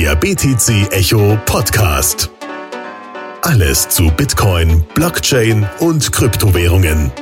[0.00, 2.30] Der BTC Echo Podcast.
[3.42, 7.12] Alles zu Bitcoin, Blockchain und Kryptowährungen.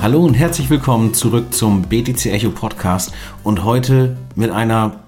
[0.00, 3.12] Hallo und herzlich willkommen zurück zum BTC Echo Podcast
[3.44, 5.00] und heute mit einer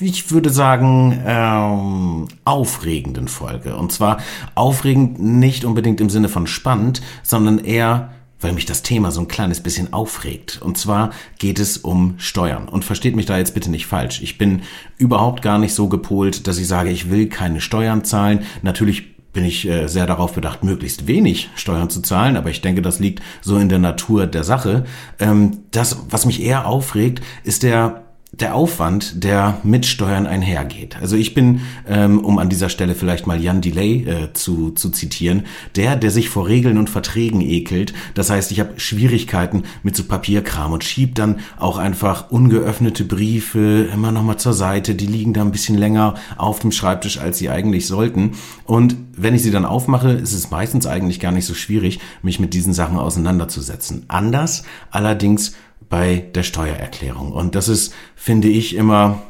[0.00, 3.76] ich würde sagen, ähm, aufregenden Folge.
[3.76, 4.18] Und zwar
[4.54, 9.28] aufregend nicht unbedingt im Sinne von spannend, sondern eher weil mich das Thema so ein
[9.28, 10.60] kleines bisschen aufregt.
[10.62, 12.68] Und zwar geht es um Steuern.
[12.68, 14.22] Und versteht mich da jetzt bitte nicht falsch.
[14.22, 14.62] Ich bin
[14.98, 18.40] überhaupt gar nicht so gepolt, dass ich sage, ich will keine Steuern zahlen.
[18.62, 22.80] Natürlich bin ich äh, sehr darauf bedacht, möglichst wenig Steuern zu zahlen, aber ich denke,
[22.80, 24.84] das liegt so in der Natur der Sache.
[25.18, 28.05] Ähm, das, was mich eher aufregt, ist der
[28.40, 30.96] der Aufwand, der mit Steuern einhergeht.
[31.00, 34.90] Also ich bin, ähm, um an dieser Stelle vielleicht mal Jan Delay äh, zu, zu
[34.90, 35.44] zitieren,
[35.74, 37.94] der, der sich vor Regeln und Verträgen ekelt.
[38.14, 43.88] Das heißt, ich habe Schwierigkeiten mit so Papierkram und schieb dann auch einfach ungeöffnete Briefe
[43.92, 44.94] immer nochmal zur Seite.
[44.94, 48.32] Die liegen da ein bisschen länger auf dem Schreibtisch, als sie eigentlich sollten.
[48.64, 52.38] Und wenn ich sie dann aufmache, ist es meistens eigentlich gar nicht so schwierig, mich
[52.38, 54.04] mit diesen Sachen auseinanderzusetzen.
[54.08, 55.54] Anders allerdings
[55.88, 57.32] bei der Steuererklärung.
[57.32, 59.22] Und das ist, finde ich, immer,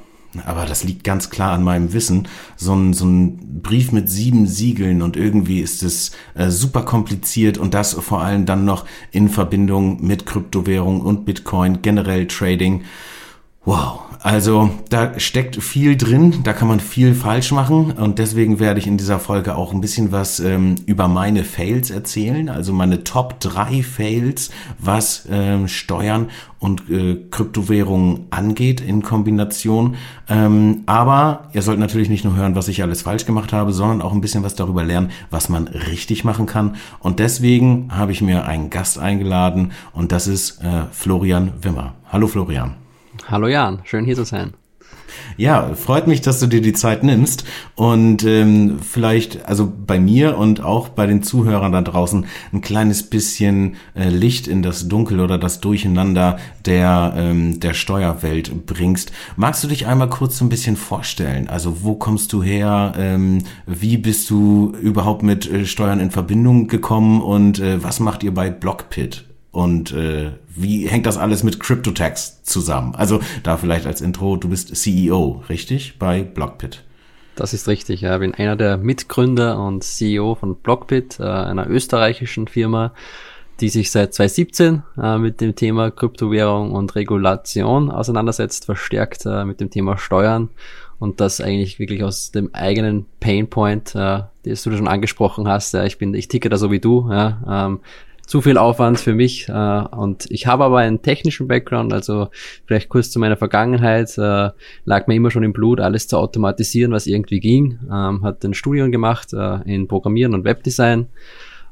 [0.45, 4.47] aber das liegt ganz klar an meinem Wissen, so ein, so ein Brief mit sieben
[4.47, 9.29] Siegeln und irgendwie ist es äh, super kompliziert und das vor allem dann noch in
[9.29, 12.85] Verbindung mit Kryptowährung und Bitcoin, generell Trading.
[13.67, 18.79] Wow, also da steckt viel drin, da kann man viel falsch machen und deswegen werde
[18.79, 23.03] ich in dieser Folge auch ein bisschen was ähm, über meine Fails erzählen, also meine
[23.03, 26.29] Top 3 Fails, was ähm, Steuern
[26.61, 29.97] und äh, Kryptowährungen angeht in Kombination.
[30.29, 34.01] Ähm, aber ihr sollt natürlich nicht nur hören, was ich alles falsch gemacht habe, sondern
[34.01, 36.77] auch ein bisschen was darüber lernen, was man richtig machen kann.
[37.01, 41.95] Und deswegen habe ich mir einen Gast eingeladen und das ist äh, Florian Wimmer.
[42.13, 42.86] Hallo Florian.
[43.29, 44.55] Hallo Jan, schön hier zu sein.
[45.37, 50.39] Ja, freut mich, dass du dir die Zeit nimmst und ähm, vielleicht, also bei mir
[50.39, 55.21] und auch bei den Zuhörern da draußen, ein kleines bisschen äh, Licht in das Dunkel
[55.21, 59.13] oder das Durcheinander der, ähm, der Steuerwelt bringst.
[59.37, 61.49] Magst du dich einmal kurz so ein bisschen vorstellen?
[61.49, 62.95] Also wo kommst du her?
[62.97, 68.23] Ähm, wie bist du überhaupt mit äh, Steuern in Verbindung gekommen und äh, was macht
[68.23, 69.25] ihr bei Blockpit?
[69.57, 72.95] Und äh, wie hängt das alles mit CryptoTax zusammen?
[72.95, 75.99] Also da vielleicht als Intro, du bist CEO, richtig?
[75.99, 76.85] Bei Blockpit.
[77.37, 78.17] Das ist richtig, ja.
[78.17, 82.93] Ich bin einer der Mitgründer und CEO von Blockpit, äh, einer österreichischen Firma,
[83.61, 89.63] die sich seit 2017 äh, mit dem Thema Kryptowährung und Regulation auseinandersetzt, verstärkt äh, mit
[89.63, 90.51] dem Thema Steuern
[90.99, 95.73] und das eigentlich wirklich aus dem eigenen Painpoint, äh, das du schon angesprochen hast.
[95.73, 97.09] Ja, ich bin, ich ticke da so wie du.
[97.11, 97.81] Ja, ähm,
[98.27, 99.49] zu viel Aufwand für mich.
[99.49, 102.29] Äh, und ich habe aber einen technischen Background, also
[102.67, 104.51] vielleicht kurz zu meiner Vergangenheit, äh,
[104.85, 107.79] lag mir immer schon im Blut, alles zu automatisieren, was irgendwie ging.
[107.91, 111.07] Ähm, hat ein Studium gemacht äh, in Programmieren und Webdesign.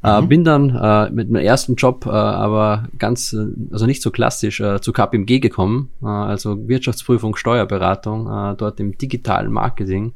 [0.04, 0.28] Äh, mhm.
[0.28, 4.60] bin dann äh, mit meinem ersten Job äh, aber ganz, äh, also nicht so klassisch,
[4.60, 10.12] äh, zu KPMG gekommen, äh, also Wirtschaftsprüfung, Steuerberatung, äh, dort im digitalen Marketing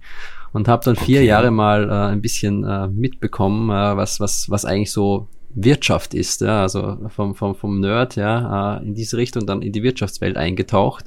[0.52, 1.28] und habe dann vier okay.
[1.28, 6.40] Jahre mal äh, ein bisschen äh, mitbekommen, äh, was, was, was eigentlich so Wirtschaft ist,
[6.40, 10.36] ja, also vom, vom, vom Nerd ja, äh, in diese Richtung dann in die Wirtschaftswelt
[10.36, 11.06] eingetaucht.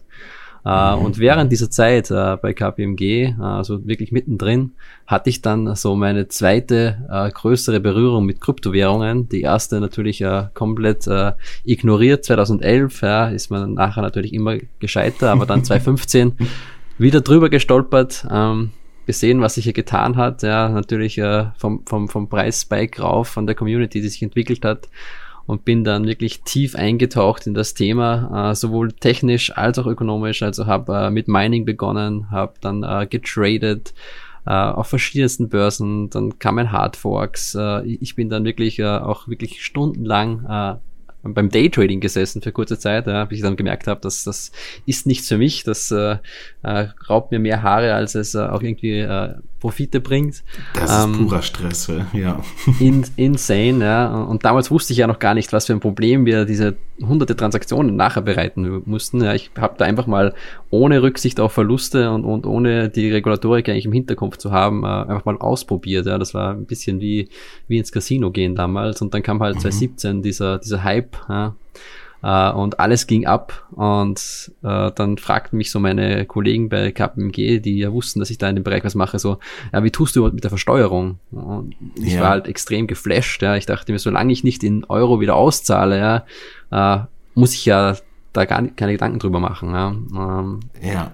[0.63, 1.05] Uh, mhm.
[1.05, 4.73] Und während dieser Zeit uh, bei KPMG, also wirklich mittendrin,
[5.07, 9.27] hatte ich dann so meine zweite größere Berührung mit Kryptowährungen.
[9.27, 11.09] Die erste natürlich komplett
[11.65, 12.25] ignoriert.
[12.25, 16.33] 2011 ja, ist man nachher natürlich immer gescheiter, aber dann 2015
[16.99, 18.27] wieder drüber gestolpert.
[18.29, 18.69] Ähm,
[19.05, 20.43] gesehen, was sich hier getan hat.
[20.43, 24.89] Ja, natürlich äh, vom, vom, vom Preisspike rauf, von der Community, die sich entwickelt hat.
[25.47, 30.43] Und bin dann wirklich tief eingetaucht in das Thema, äh, sowohl technisch als auch ökonomisch.
[30.43, 33.93] Also habe äh, mit Mining begonnen, habe dann äh, getradet,
[34.45, 37.55] äh, auf verschiedensten Börsen, dann kamen Hardforks.
[37.55, 40.75] Äh, ich bin dann wirklich äh, auch wirklich stundenlang äh,
[41.23, 44.51] beim Daytrading gesessen für kurze Zeit, ja, bis ich dann gemerkt habe, dass das
[44.85, 46.17] ist nichts für mich, das äh,
[46.63, 50.43] äh, raubt mir mehr Haare, als es äh, auch irgendwie äh, Profite bringt.
[50.73, 52.41] Das ähm, ist purer Stress, ja.
[52.79, 54.23] In, insane, ja.
[54.23, 57.35] Und damals wusste ich ja noch gar nicht, was für ein Problem wir diese hunderte
[57.35, 59.23] Transaktionen nachher bereiten mussten.
[59.23, 60.33] Ja, ich habe da einfach mal
[60.71, 64.87] ohne Rücksicht auf Verluste und, und ohne die Regulatorik eigentlich im Hinterkopf zu haben, äh,
[64.87, 66.07] einfach mal ausprobiert.
[66.07, 67.29] Ja, das war ein bisschen wie,
[67.67, 69.01] wie ins Casino gehen damals.
[69.01, 69.61] Und dann kam halt mhm.
[69.61, 71.55] 2017 dieser, dieser Hype, ja,
[72.23, 77.59] äh, und alles ging ab und äh, dann fragten mich so meine Kollegen bei KPMG,
[77.59, 79.37] die ja wussten, dass ich da in dem Bereich was mache, so,
[79.73, 81.19] ja, wie tust du mit der Versteuerung?
[81.31, 82.21] Und ich ja.
[82.21, 85.97] war halt extrem geflasht, ja, ich dachte mir, solange ich nicht in Euro wieder auszahle,
[85.97, 86.25] ja,
[86.71, 87.95] äh, muss ich ja
[88.33, 89.71] da gar nicht, keine Gedanken drüber machen.
[89.73, 91.13] Ja, ähm, ja.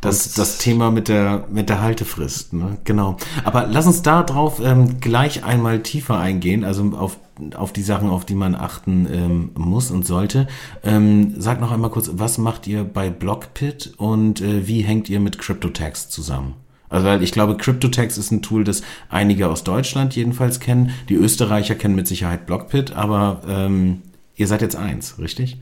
[0.00, 2.78] Das, das Thema mit der, mit der Haltefrist, ne?
[2.84, 3.16] genau.
[3.44, 7.18] Aber lass uns da drauf ähm, gleich einmal tiefer eingehen, also auf,
[7.54, 10.46] auf die Sachen, auf die man achten ähm, muss und sollte.
[10.82, 15.20] Ähm, sag noch einmal kurz, was macht ihr bei Blockpit und äh, wie hängt ihr
[15.20, 16.54] mit CryptoTax zusammen?
[16.90, 20.90] Also weil ich glaube, CryptoTax ist ein Tool, das einige aus Deutschland jedenfalls kennen.
[21.08, 24.02] Die Österreicher kennen mit Sicherheit Blockpit, aber ähm,
[24.34, 25.58] ihr seid jetzt eins, richtig?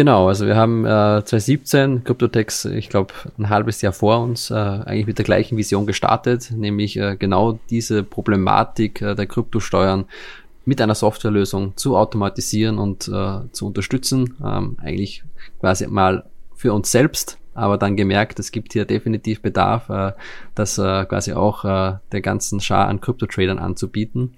[0.00, 4.54] Genau, also wir haben äh, 2017 Cryptotex, ich glaube, ein halbes Jahr vor uns, äh,
[4.54, 10.06] eigentlich mit der gleichen Vision gestartet, nämlich äh, genau diese Problematik äh, der Kryptosteuern
[10.64, 14.38] mit einer Softwarelösung zu automatisieren und äh, zu unterstützen.
[14.42, 15.22] Ähm, eigentlich
[15.60, 16.24] quasi mal
[16.56, 20.12] für uns selbst, aber dann gemerkt, es gibt hier definitiv Bedarf, äh,
[20.54, 24.32] das äh, quasi auch äh, der ganzen Schar an Kryptotradern anzubieten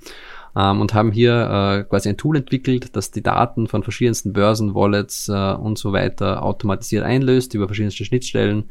[0.56, 4.74] ähm, und haben hier äh, quasi ein Tool entwickelt, das die Daten von verschiedensten Börsen,
[4.74, 8.64] Wallets äh, und so weiter automatisiert einlöst über verschiedenste Schnittstellen,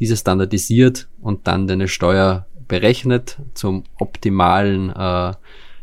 [0.00, 5.32] diese standardisiert und dann deine Steuer berechnet zum optimalen äh,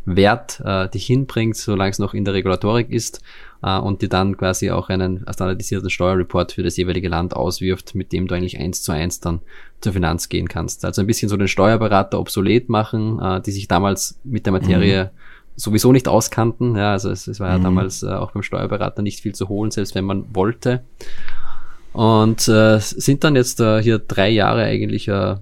[0.05, 3.21] Wert äh, dich hinbringt, solange es noch in der Regulatorik ist
[3.61, 8.11] äh, und dir dann quasi auch einen standardisierten Steuerreport für das jeweilige Land auswirft, mit
[8.11, 9.39] dem du eigentlich eins zu eins dann
[9.79, 10.83] zur Finanz gehen kannst.
[10.83, 15.05] Also ein bisschen so den Steuerberater obsolet machen, äh, die sich damals mit der Materie
[15.05, 16.75] mhm sowieso nicht auskannten.
[16.75, 17.63] Ja, also es, es war ja mhm.
[17.63, 20.83] damals äh, auch beim Steuerberater nicht viel zu holen, selbst wenn man wollte.
[21.93, 25.35] Und äh, sind dann jetzt äh, hier drei Jahre eigentlich äh,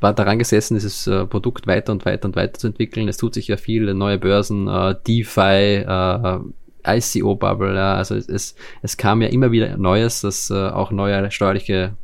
[0.00, 3.08] war daran gesessen, dieses äh, Produkt weiter und weiter und weiter zu entwickeln.
[3.08, 6.38] Es tut sich ja viel, neue Börsen, äh, DeFi, äh,
[6.86, 11.94] ICO-Bubble, ja, also es, es kam ja immer wieder Neues, das äh, auch neue steuerliche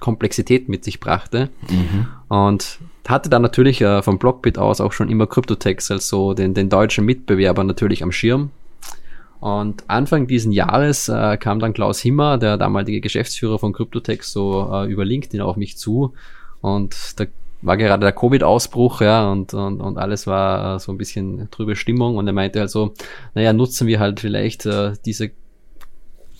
[0.00, 1.48] Komplexität mit sich brachte.
[1.70, 2.08] Mhm.
[2.28, 6.54] Und hatte dann natürlich äh, vom Blockbit aus auch schon immer Cryptotex als so den,
[6.54, 8.50] den deutschen Mitbewerber natürlich am Schirm.
[9.40, 14.70] Und Anfang diesen Jahres äh, kam dann Klaus Himmer, der damalige Geschäftsführer von Cryptotex, so
[14.72, 16.14] äh, über LinkedIn auf mich zu.
[16.60, 17.24] Und da
[17.60, 21.74] war gerade der Covid-Ausbruch, ja, und, und, und alles war äh, so ein bisschen trübe
[21.74, 22.16] Stimmung.
[22.16, 22.94] Und er meinte halt so,
[23.34, 25.32] naja, nutzen wir halt vielleicht äh, diese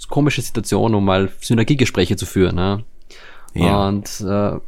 [0.09, 2.59] komische Situation, um mal Synergiegespräche zu führen.
[2.59, 2.81] Ja.
[3.55, 3.89] ja.
[3.89, 4.61] Und äh,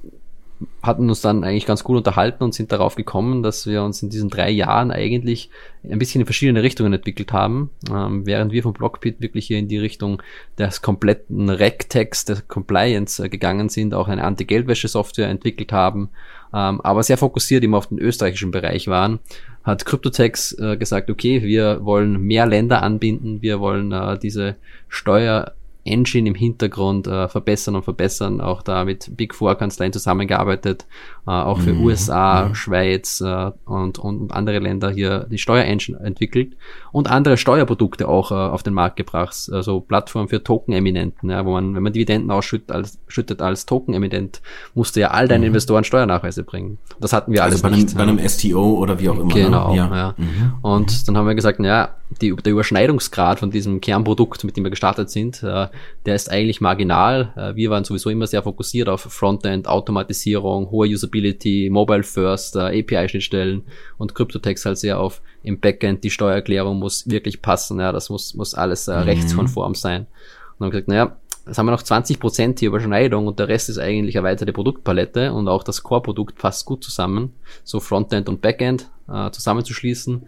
[0.83, 4.11] hatten uns dann eigentlich ganz gut unterhalten und sind darauf gekommen, dass wir uns in
[4.11, 5.51] diesen drei Jahren eigentlich
[5.83, 9.69] ein bisschen in verschiedene Richtungen entwickelt haben, ähm, während wir vom Blockpit wirklich hier in
[9.69, 10.23] die Richtung
[10.59, 16.11] des kompletten Rec-Text, der Compliance äh, gegangen sind, auch eine Anti-Geldwäsche-Software entwickelt haben,
[16.53, 19.19] ähm, aber sehr fokussiert immer auf den österreichischen Bereich waren,
[19.65, 24.57] hat Cryptotex äh, gesagt, okay, wir wollen mehr Länder anbinden, wir wollen äh, diese
[24.89, 25.55] Steuer
[25.85, 28.41] Engine im Hintergrund äh, verbessern und verbessern.
[28.41, 30.87] Auch da mit Big Four Kanzleien zusammengearbeitet,
[31.27, 31.85] äh, auch für mhm.
[31.85, 32.55] USA, mhm.
[32.55, 36.57] Schweiz äh, und, und andere Länder hier die Steuerengine entwickelt
[36.93, 39.51] und andere Steuerprodukte auch äh, auf den Markt gebracht.
[39.53, 44.41] Also Plattform für Token-Eminenten, ja, wo man, wenn man Dividenden ausschüttet als, schüttet als Token-Eminent,
[44.75, 45.49] musste ja all deine mhm.
[45.49, 46.79] Investoren Steuernachweise bringen.
[47.01, 47.97] Das hatten wir also alles bei nicht.
[47.97, 49.35] Einem, bei einem STO oder wie auch immer.
[49.35, 49.35] Ne?
[49.35, 49.95] Genau, ja.
[49.95, 50.15] ja.
[50.17, 50.55] Mhm.
[50.63, 51.07] Und mhm.
[51.07, 51.91] dann haben wir gesagt, naja,
[52.21, 55.69] die, der Überschneidungsgrad von diesem Kernprodukt, mit dem wir gestartet sind, äh,
[56.07, 57.33] der ist eigentlich marginal.
[57.37, 62.81] Äh, wir waren sowieso immer sehr fokussiert auf Frontend, Automatisierung, hohe Usability, Mobile First, äh,
[62.81, 63.63] API-Schnittstellen
[63.99, 66.05] und Cryptotext halt sehr auf im Backend.
[66.05, 69.03] Die Steuererklärung muss wirklich passen, ja, das muss, muss alles äh, mhm.
[69.03, 70.03] rechtskonform sein.
[70.03, 71.17] Und dann haben wir gesagt, naja,
[71.47, 75.31] Jetzt haben wir noch 20 Prozent hier Überschneidung und der Rest ist eigentlich erweiterte Produktpalette
[75.31, 80.27] und auch das Core-Produkt passt gut zusammen, so Frontend und Backend äh, zusammenzuschließen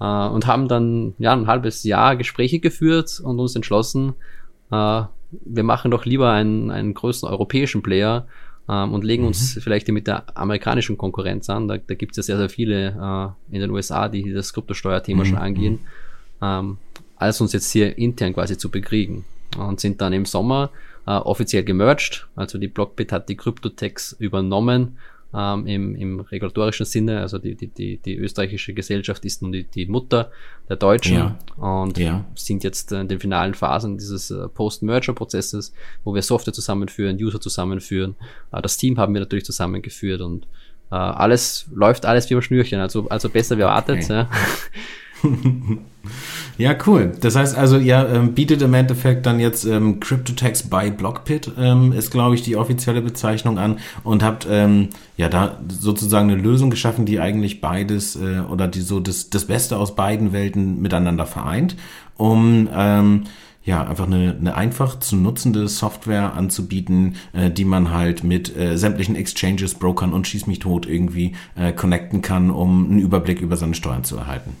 [0.00, 4.14] äh, und haben dann ja ein halbes Jahr Gespräche geführt und uns entschlossen,
[4.70, 8.26] äh, wir machen doch lieber einen, einen größeren europäischen Player
[8.68, 9.60] ähm, und legen uns mhm.
[9.60, 11.68] vielleicht mit der amerikanischen Konkurrenz an.
[11.68, 15.24] Da, da gibt es ja sehr, sehr viele äh, in den USA, die das Kryptosteuerthema
[15.24, 15.26] mhm.
[15.26, 15.78] schon angehen,
[16.42, 16.78] ähm,
[17.16, 19.24] als uns jetzt hier intern quasi zu bekriegen.
[19.58, 20.70] Und sind dann im Sommer
[21.06, 22.28] äh, offiziell gemerged.
[22.36, 24.98] Also die Blockbit hat die Kryptotex übernommen
[25.34, 27.20] ähm, im, im regulatorischen Sinne.
[27.20, 30.30] Also die, die, die, die österreichische Gesellschaft ist nun die, die Mutter
[30.68, 31.38] der Deutschen ja.
[31.56, 32.24] und ja.
[32.34, 35.72] sind jetzt in den finalen Phasen dieses äh, Post-Merger-Prozesses,
[36.04, 38.16] wo wir Software zusammenführen, User zusammenführen.
[38.52, 40.46] Äh, das Team haben wir natürlich zusammengeführt und
[40.90, 44.04] äh, alles läuft alles wie am Schnürchen, also, also besser wie erwartet.
[44.04, 44.12] Okay.
[44.12, 44.30] Ja.
[46.58, 47.12] ja, cool.
[47.20, 51.92] Das heißt also, ihr ähm, bietet im Endeffekt dann jetzt ähm, CryptoTax by Blockpit, ähm,
[51.92, 56.70] ist glaube ich die offizielle Bezeichnung an und habt ähm, ja da sozusagen eine Lösung
[56.70, 61.26] geschaffen, die eigentlich beides äh, oder die so das, das Beste aus beiden Welten miteinander
[61.26, 61.76] vereint,
[62.16, 63.24] um ähm,
[63.62, 68.76] ja, einfach eine, eine einfach zu nutzende Software anzubieten, äh, die man halt mit äh,
[68.76, 73.56] sämtlichen Exchanges, Brokern und Schieß mich tot irgendwie äh, connecten kann, um einen Überblick über
[73.56, 74.56] seine Steuern zu erhalten.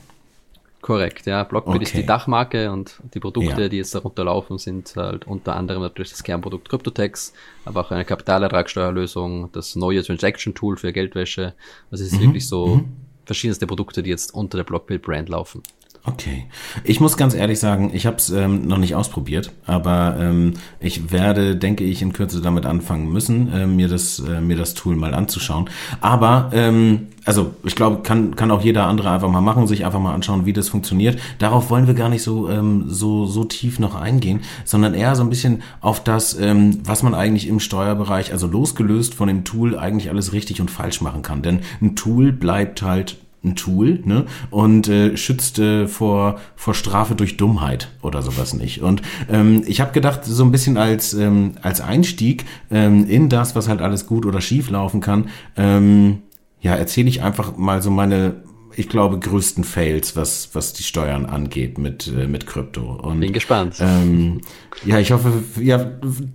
[0.80, 1.44] Korrekt, ja.
[1.44, 1.84] Blockbit okay.
[1.84, 3.68] ist die Dachmarke und die Produkte, ja.
[3.68, 7.34] die jetzt darunter laufen, sind halt unter anderem natürlich das Kernprodukt CryptoTax,
[7.66, 11.54] aber auch eine Kapitalertragssteuerlösung, das neue Transaction Tool für Geldwäsche.
[11.90, 12.24] Also es ist mhm.
[12.24, 12.96] wirklich so mhm.
[13.26, 15.62] verschiedenste Produkte, die jetzt unter der Blockbit Brand laufen.
[16.06, 16.46] Okay.
[16.82, 21.12] Ich muss ganz ehrlich sagen, ich habe es ähm, noch nicht ausprobiert, aber ähm, ich
[21.12, 24.96] werde, denke ich, in Kürze damit anfangen müssen, äh, mir das äh, mir das Tool
[24.96, 25.68] mal anzuschauen.
[26.00, 30.00] Aber ähm, also ich glaube, kann kann auch jeder andere einfach mal machen, sich einfach
[30.00, 31.18] mal anschauen, wie das funktioniert.
[31.38, 35.22] Darauf wollen wir gar nicht so ähm, so so tief noch eingehen, sondern eher so
[35.22, 39.78] ein bisschen auf das, ähm, was man eigentlich im Steuerbereich, also losgelöst von dem Tool,
[39.78, 41.42] eigentlich alles richtig und falsch machen kann.
[41.42, 44.26] Denn ein Tool bleibt halt ein Tool ne?
[44.50, 48.82] und äh, schützt äh, vor, vor Strafe durch Dummheit oder sowas nicht.
[48.82, 53.56] Und ähm, ich habe gedacht, so ein bisschen als, ähm, als Einstieg ähm, in das,
[53.56, 56.18] was halt alles gut oder schief laufen kann, ähm,
[56.60, 58.34] ja, erzähle ich einfach mal so meine,
[58.76, 62.98] ich glaube, größten Fails, was, was die Steuern angeht mit, äh, mit Krypto.
[63.02, 63.76] Und, Bin gespannt.
[63.80, 64.40] Ähm,
[64.84, 65.90] ja, ich hoffe, ja,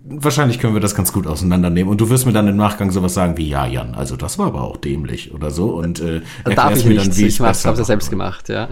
[0.05, 1.89] wahrscheinlich können wir das ganz gut auseinandernehmen.
[1.89, 4.47] Und du wirst mir dann im Nachgang sowas sagen wie, ja, Jan, also das war
[4.47, 5.75] aber auch dämlich oder so.
[5.75, 8.67] Und äh, erklärst mir dann, wie ich es Ich habe es selbst gemacht, ja.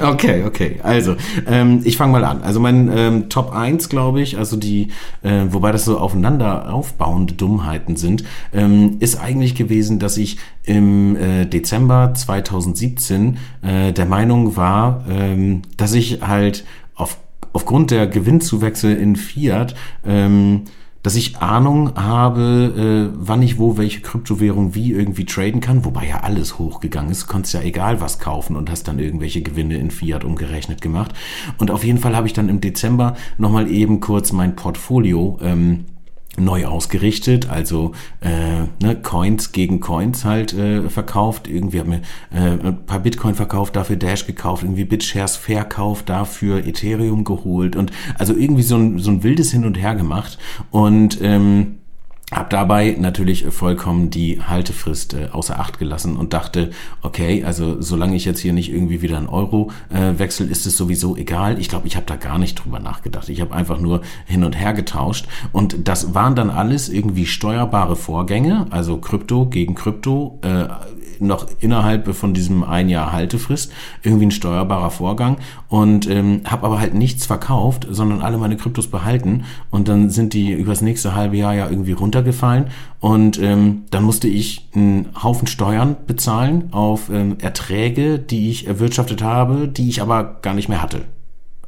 [0.00, 0.80] Okay, okay.
[0.82, 1.16] Also,
[1.46, 2.42] ähm, ich fange mal an.
[2.42, 4.88] Also mein ähm, Top 1, glaube ich, also die,
[5.22, 11.16] äh, wobei das so aufeinander aufbauende Dummheiten sind, ähm, ist eigentlich gewesen, dass ich im
[11.16, 17.18] äh, Dezember 2017 äh, der Meinung war, ähm, dass ich halt auf,
[17.52, 20.62] aufgrund der Gewinnzuwächse in Fiat ähm,
[21.04, 26.08] dass ich Ahnung habe, äh, wann ich wo welche Kryptowährung wie irgendwie traden kann, wobei
[26.08, 27.26] ja alles hochgegangen ist.
[27.26, 31.12] Konntest ja egal was kaufen und hast dann irgendwelche Gewinne in Fiat umgerechnet gemacht.
[31.58, 35.84] Und auf jeden Fall habe ich dann im Dezember nochmal eben kurz mein Portfolio ähm,
[36.38, 41.48] neu ausgerichtet, also äh, ne, Coins gegen Coins halt äh, verkauft.
[41.48, 42.00] Irgendwie haben wir
[42.32, 47.92] äh, ein paar Bitcoin verkauft, dafür Dash gekauft, irgendwie BitShares verkauft, dafür Ethereum geholt und
[48.18, 50.38] also irgendwie so ein, so ein wildes Hin und Her gemacht
[50.70, 51.78] und ähm,
[52.34, 58.16] hab dabei natürlich vollkommen die Haltefrist äh, außer Acht gelassen und dachte, okay, also solange
[58.16, 61.60] ich jetzt hier nicht irgendwie wieder einen Euro äh, wechsel, ist es sowieso egal.
[61.60, 63.28] Ich glaube, ich habe da gar nicht drüber nachgedacht.
[63.28, 67.94] Ich habe einfach nur hin und her getauscht und das waren dann alles irgendwie steuerbare
[67.94, 70.66] Vorgänge, also Krypto gegen Krypto, äh,
[71.20, 76.80] noch innerhalb von diesem ein Jahr Haltefrist irgendwie ein steuerbarer Vorgang und ähm, habe aber
[76.80, 81.36] halt nichts verkauft, sondern alle meine Kryptos behalten und dann sind die übers nächste halbe
[81.36, 82.66] Jahr ja irgendwie runtergefallen
[83.00, 89.22] und ähm, dann musste ich einen Haufen Steuern bezahlen auf ähm, Erträge, die ich erwirtschaftet
[89.22, 91.02] habe, die ich aber gar nicht mehr hatte.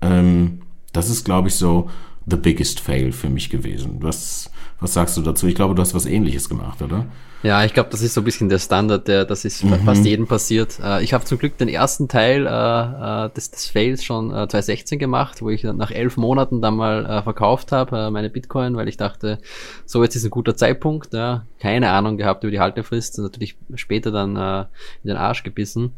[0.00, 0.60] Ähm,
[0.92, 1.90] das ist, glaube ich, so
[2.26, 3.98] the biggest fail für mich gewesen.
[4.00, 5.46] Was, was sagst du dazu?
[5.46, 7.06] Ich glaube, du hast was ähnliches gemacht, oder?
[7.42, 9.74] Ja, ich glaube, das ist so ein bisschen der Standard, der das ist mhm.
[9.84, 10.80] fast jedem passiert.
[10.82, 14.48] Äh, ich habe zum Glück den ersten Teil äh, äh des, des Fails schon äh,
[14.48, 18.74] 2016 gemacht, wo ich nach elf Monaten dann mal äh, verkauft habe, äh, meine Bitcoin,
[18.76, 19.38] weil ich dachte,
[19.84, 21.12] so jetzt ist ein guter Zeitpunkt.
[21.12, 21.44] Ja.
[21.60, 24.60] Keine Ahnung gehabt über die Haltefrist, natürlich später dann äh,
[25.04, 25.92] in den Arsch gebissen.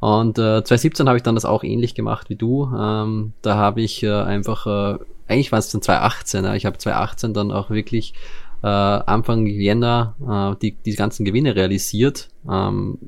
[0.00, 2.70] Und äh, 2017 habe ich dann das auch ähnlich gemacht wie du.
[2.74, 6.54] Ähm, da habe ich äh, einfach, äh, eigentlich war es dann 2018, ja.
[6.54, 8.14] ich habe 2018 dann auch wirklich
[8.62, 12.28] äh, Anfang Jänner äh, die, die ganzen Gewinne realisiert.
[12.50, 12.98] Ähm,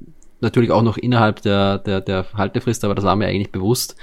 [0.40, 3.96] natürlich auch noch innerhalb der, der, der Haltefrist, aber das war mir eigentlich bewusst.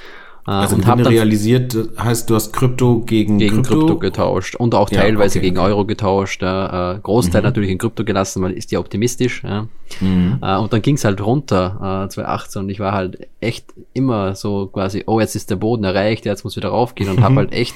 [0.48, 3.79] Äh, also und Gewinne realisiert heißt, du hast Krypto gegen, gegen Krypto?
[3.79, 5.67] Krypto getauscht und auch teilweise ja, okay, gegen okay.
[5.67, 6.41] Euro getauscht.
[6.41, 7.46] Äh, Großteil mhm.
[7.46, 9.43] natürlich in Krypto gelassen, weil ist ja optimistisch.
[9.43, 9.67] Ja.
[10.01, 10.39] Mhm.
[10.41, 14.67] Äh, und dann ging's halt runter äh, 2018 und ich war halt echt immer so
[14.67, 17.24] quasi, oh jetzt ist der Boden erreicht, jetzt muss wieder raufgehen und mhm.
[17.24, 17.75] habe halt echt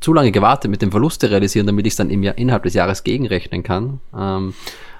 [0.00, 2.74] zu lange gewartet mit dem Verluste realisieren, damit ich es dann im Jahr, innerhalb des
[2.74, 4.00] Jahres gegenrechnen kann.
[4.16, 4.54] Ähm,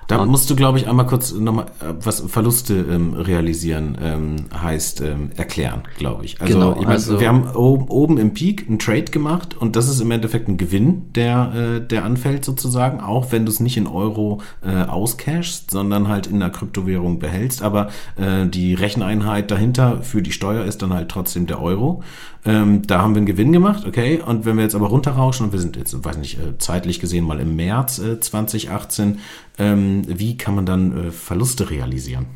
[0.09, 5.03] da musst du, glaube ich, einmal kurz nochmal, äh, was Verluste ähm, realisieren ähm, heißt,
[5.03, 6.41] ähm, erklären, glaube ich.
[6.41, 9.87] Also, genau, ich mein, also wir haben oben im Peak einen Trade gemacht und das
[9.87, 13.77] ist im Endeffekt ein Gewinn, der, äh, der anfällt sozusagen, auch wenn du es nicht
[13.77, 17.63] in Euro äh, auscashst, sondern halt in einer Kryptowährung behältst.
[17.63, 22.03] Aber äh, die Recheneinheit dahinter für die Steuer ist dann halt trotzdem der Euro.
[22.45, 24.23] Ähm, da haben wir einen Gewinn gemacht, okay.
[24.25, 27.25] Und wenn wir jetzt aber runterrauschen und wir sind jetzt, weiß nicht, äh, zeitlich gesehen
[27.25, 29.19] mal im März äh, 2018,
[29.59, 32.27] ähm, wie kann man dann äh, Verluste realisieren?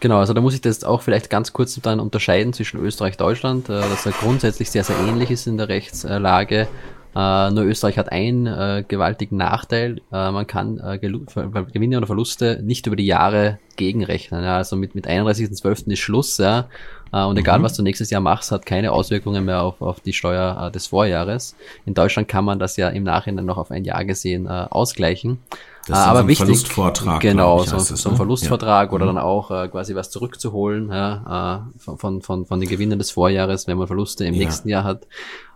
[0.00, 3.20] Genau, also da muss ich das auch vielleicht ganz kurz dann unterscheiden zwischen Österreich und
[3.20, 6.68] Deutschland, äh, dass er grundsätzlich sehr, sehr ähnlich ist in der Rechtslage.
[7.16, 10.00] Äh, nur Österreich hat einen äh, gewaltigen Nachteil.
[10.12, 14.42] Äh, man kann äh, Gewinne oder Verluste nicht über die Jahre gegenrechnen.
[14.42, 14.56] Ja.
[14.56, 15.92] Also mit, mit 31.12.
[15.92, 16.38] ist Schluss.
[16.38, 16.68] Ja.
[17.12, 17.64] Äh, und egal, mhm.
[17.64, 20.88] was du nächstes Jahr machst, hat keine Auswirkungen mehr auf, auf die Steuer äh, des
[20.88, 21.56] Vorjahres.
[21.86, 25.38] In Deutschland kann man das ja im Nachhinein noch auf ein Jahr gesehen äh, ausgleichen.
[25.86, 27.20] Das ist aber so ein wichtig, Verlustvortrag.
[27.20, 28.16] Genau, ich, so, es, so, ein ne?
[28.16, 28.94] Verlustvertrag ja.
[28.94, 33.10] oder dann auch äh, quasi was zurückzuholen ja, äh, von, von, von den Gewinnen des
[33.10, 34.40] Vorjahres, wenn man Verluste im ja.
[34.44, 35.02] nächsten Jahr hat.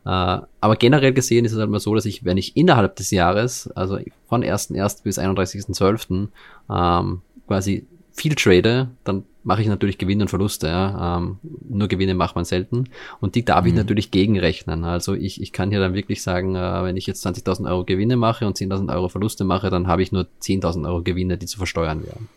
[0.05, 3.11] Äh, aber generell gesehen ist es halt mal so, dass ich, wenn ich innerhalb des
[3.11, 5.02] Jahres, also von 1.1.
[5.02, 6.28] bis 31.12.
[6.71, 10.67] Ähm, quasi viel trade, dann mache ich natürlich Gewinne und Verluste.
[10.67, 11.17] Ja.
[11.17, 12.85] Ähm, nur Gewinne macht man selten.
[13.19, 13.69] Und die darf mhm.
[13.69, 14.85] ich natürlich gegenrechnen.
[14.85, 18.17] Also ich, ich kann hier dann wirklich sagen, äh, wenn ich jetzt 20.000 Euro Gewinne
[18.17, 21.57] mache und 10.000 Euro Verluste mache, dann habe ich nur 10.000 Euro Gewinne, die zu
[21.57, 22.28] versteuern wären.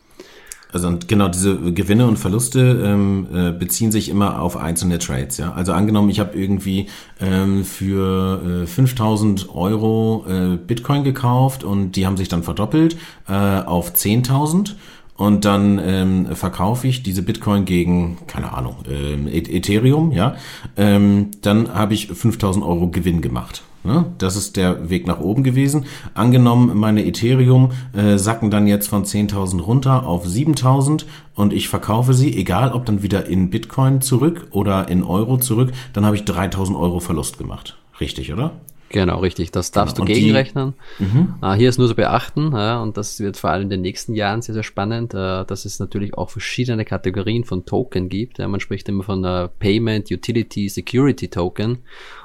[0.72, 5.38] Also und genau diese Gewinne und Verluste ähm, äh, beziehen sich immer auf einzelne Trades.
[5.38, 6.88] Ja, also angenommen, ich habe irgendwie
[7.20, 12.96] ähm, für äh, 5.000 Euro äh, Bitcoin gekauft und die haben sich dann verdoppelt
[13.27, 14.75] äh, auf 10.000
[15.18, 20.36] und dann ähm, verkaufe ich diese Bitcoin gegen, keine Ahnung, ähm, Ethereum, ja,
[20.77, 23.63] ähm, dann habe ich 5000 Euro Gewinn gemacht.
[23.84, 24.06] Ne?
[24.18, 25.86] Das ist der Weg nach oben gewesen.
[26.13, 32.13] Angenommen, meine Ethereum äh, sacken dann jetzt von 10.000 runter auf 7.000 und ich verkaufe
[32.13, 36.24] sie, egal ob dann wieder in Bitcoin zurück oder in Euro zurück, dann habe ich
[36.24, 37.77] 3.000 Euro Verlust gemacht.
[38.00, 38.51] Richtig, oder?
[38.91, 39.51] Genau, richtig.
[39.51, 40.05] Das darfst genau.
[40.05, 40.74] du gegenrechnen.
[41.00, 41.36] Die, mhm.
[41.41, 44.41] uh, hier ist nur zu beachten, und das wird vor allem in den nächsten Jahren
[44.41, 48.39] sehr, sehr spannend, uh, dass es natürlich auch verschiedene Kategorien von Token gibt.
[48.39, 51.79] Man spricht immer von uh, Payment, Utility, Security Token.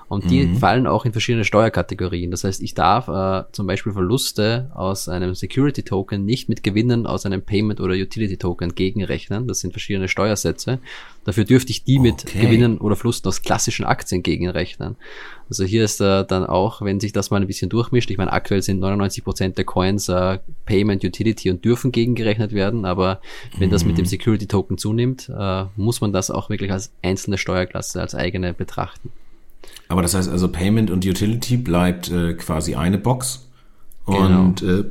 [0.08, 0.56] Und die mhm.
[0.56, 2.30] fallen auch in verschiedene Steuerkategorien.
[2.30, 7.06] Das heißt, ich darf äh, zum Beispiel Verluste aus einem Security Token nicht mit Gewinnen
[7.06, 9.48] aus einem Payment oder Utility Token gegenrechnen.
[9.48, 10.78] Das sind verschiedene Steuersätze.
[11.24, 12.08] Dafür dürfte ich die okay.
[12.08, 14.94] mit Gewinnen oder Verlusten aus klassischen Aktien gegenrechnen.
[15.50, 18.32] Also hier ist äh, dann auch, wenn sich das mal ein bisschen durchmischt, ich meine,
[18.32, 23.20] aktuell sind 99 Prozent der Coins äh, Payment, Utility und dürfen gegengerechnet werden, aber
[23.58, 23.72] wenn mhm.
[23.72, 24.08] das mit dem mhm.
[24.08, 29.10] Security Token zunimmt, äh, muss man das auch wirklich als einzelne Steuerklasse, als eigene betrachten.
[29.88, 33.48] Aber das heißt also, Payment und Utility bleibt äh, quasi eine Box.
[34.04, 34.80] Und genau.
[34.80, 34.84] äh,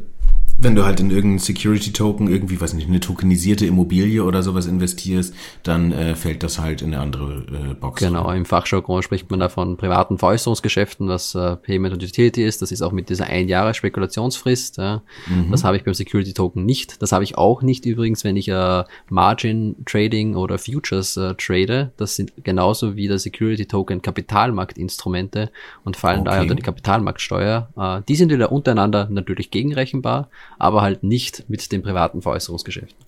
[0.58, 4.68] wenn du halt in irgendeinen Security Token irgendwie, weiß nicht, eine tokenisierte Immobilie oder sowas
[4.68, 5.34] investierst,
[5.64, 8.02] dann äh, fällt das halt in eine andere äh, Box.
[8.02, 12.62] Genau, im Fachjargon spricht man da von privaten Veräußerungsgeschäften, was äh, Payment und Utility ist.
[12.62, 14.78] Das ist auch mit dieser ein Jahre Spekulationsfrist.
[14.78, 15.02] Ja.
[15.28, 15.52] Mhm.
[15.52, 17.02] Das habe ich beim Security Token nicht.
[17.02, 21.92] Das habe ich auch nicht übrigens, wenn ich äh, Margin Trading oder Futures äh, trade.
[21.98, 25.52] Das sind genauso wie der Security Token Kapitalmarktinstrumente
[25.84, 26.30] und fallen okay.
[26.30, 27.70] daher unter die Kapitalmarktsteuer.
[27.76, 33.06] Äh, die sind wieder untereinander natürlich gegenrechenbar aber halt nicht mit den privaten Veräußerungsgeschäften.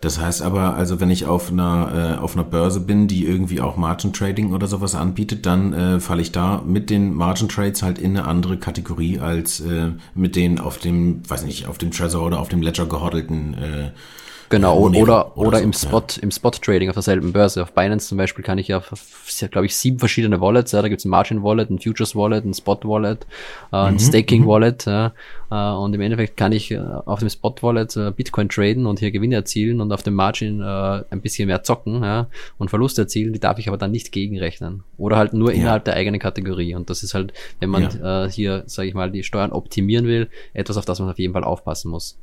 [0.00, 3.60] Das heißt aber, also wenn ich auf einer, äh, auf einer Börse bin, die irgendwie
[3.60, 7.82] auch Margin Trading oder sowas anbietet, dann äh, falle ich da mit den Margin Trades
[7.82, 11.90] halt in eine andere Kategorie als äh, mit den auf dem, weiß nicht, auf dem
[11.90, 13.90] Trezor oder auf dem Ledger gehodelten äh,
[14.50, 16.22] Genau, oder, oder, oder im Spot, ja.
[16.22, 17.62] im Spot-Trading auf derselben Börse.
[17.62, 18.82] Auf Binance zum Beispiel kann ich ja,
[19.48, 23.26] glaube ich, sieben verschiedene Wallets, ja, da gibt's ein Margin-Wallet, ein Futures-Wallet, ein Spot-Wallet,
[23.72, 23.98] äh, ein mhm.
[24.00, 25.12] Staking-Wallet, ja,
[25.52, 29.12] äh, und im Endeffekt kann ich äh, auf dem Spot-Wallet äh, Bitcoin traden und hier
[29.12, 32.26] Gewinne erzielen und auf dem Margin äh, ein bisschen mehr zocken, ja,
[32.58, 34.82] und Verluste erzielen, die darf ich aber dann nicht gegenrechnen.
[34.98, 35.60] Oder halt nur ja.
[35.60, 36.74] innerhalb der eigenen Kategorie.
[36.74, 38.24] Und das ist halt, wenn man ja.
[38.24, 41.34] äh, hier, sage ich mal, die Steuern optimieren will, etwas, auf das man auf jeden
[41.34, 42.18] Fall aufpassen muss.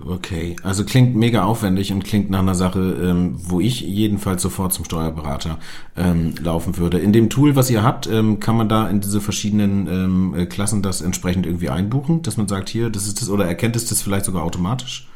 [0.00, 4.72] Okay, also klingt mega aufwendig und klingt nach einer Sache, ähm, wo ich jedenfalls sofort
[4.72, 5.58] zum Steuerberater
[5.96, 6.98] ähm, laufen würde.
[6.98, 10.46] In dem Tool, was ihr habt, ähm, kann man da in diese verschiedenen ähm, äh,
[10.46, 13.86] Klassen das entsprechend irgendwie einbuchen, dass man sagt, hier, das ist das, oder erkennt es
[13.86, 15.06] das vielleicht sogar automatisch?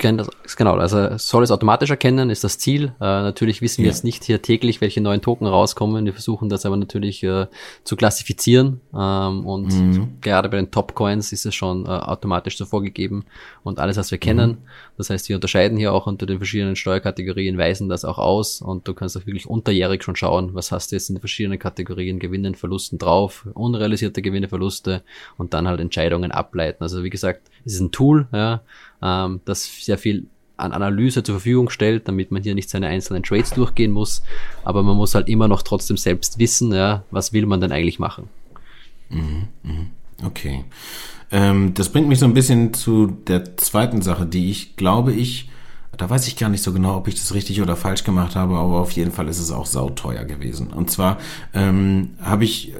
[0.00, 2.92] Kennt das, genau, also soll es automatisch erkennen, ist das Ziel.
[3.00, 3.92] Äh, natürlich wissen wir ja.
[3.92, 6.04] jetzt nicht hier täglich, welche neuen Token rauskommen.
[6.04, 7.46] Wir versuchen das aber natürlich äh,
[7.84, 8.80] zu klassifizieren.
[8.92, 10.20] Ähm, und mhm.
[10.20, 13.24] gerade bei den Top-Coins ist es schon äh, automatisch so vorgegeben
[13.62, 14.50] und alles, was wir kennen.
[14.50, 14.58] Mhm.
[14.96, 18.88] Das heißt, wir unterscheiden hier auch unter den verschiedenen Steuerkategorien, weisen das auch aus und
[18.88, 22.18] du kannst auch wirklich unterjährig schon schauen, was hast du jetzt in den verschiedenen Kategorien,
[22.18, 25.02] Gewinnen, Verlusten drauf, unrealisierte Gewinne, Verluste
[25.36, 26.82] und dann halt Entscheidungen ableiten.
[26.82, 28.62] Also wie gesagt, es ist ein Tool, ja,
[29.02, 33.22] ähm, das sehr viel an Analyse zur Verfügung stellt, damit man hier nicht seine einzelnen
[33.22, 34.22] Trades durchgehen muss.
[34.62, 37.98] Aber man muss halt immer noch trotzdem selbst wissen, ja, was will man denn eigentlich
[37.98, 38.28] machen.
[39.08, 39.86] Mhm, mhm.
[40.24, 40.64] Okay.
[41.30, 45.48] Ähm, das bringt mich so ein bisschen zu der zweiten Sache, die ich glaube ich,
[45.96, 48.56] da weiß ich gar nicht so genau, ob ich das richtig oder falsch gemacht habe,
[48.56, 50.68] aber auf jeden Fall ist es auch sauteuer gewesen.
[50.68, 51.18] Und zwar
[51.52, 52.74] ähm, habe ich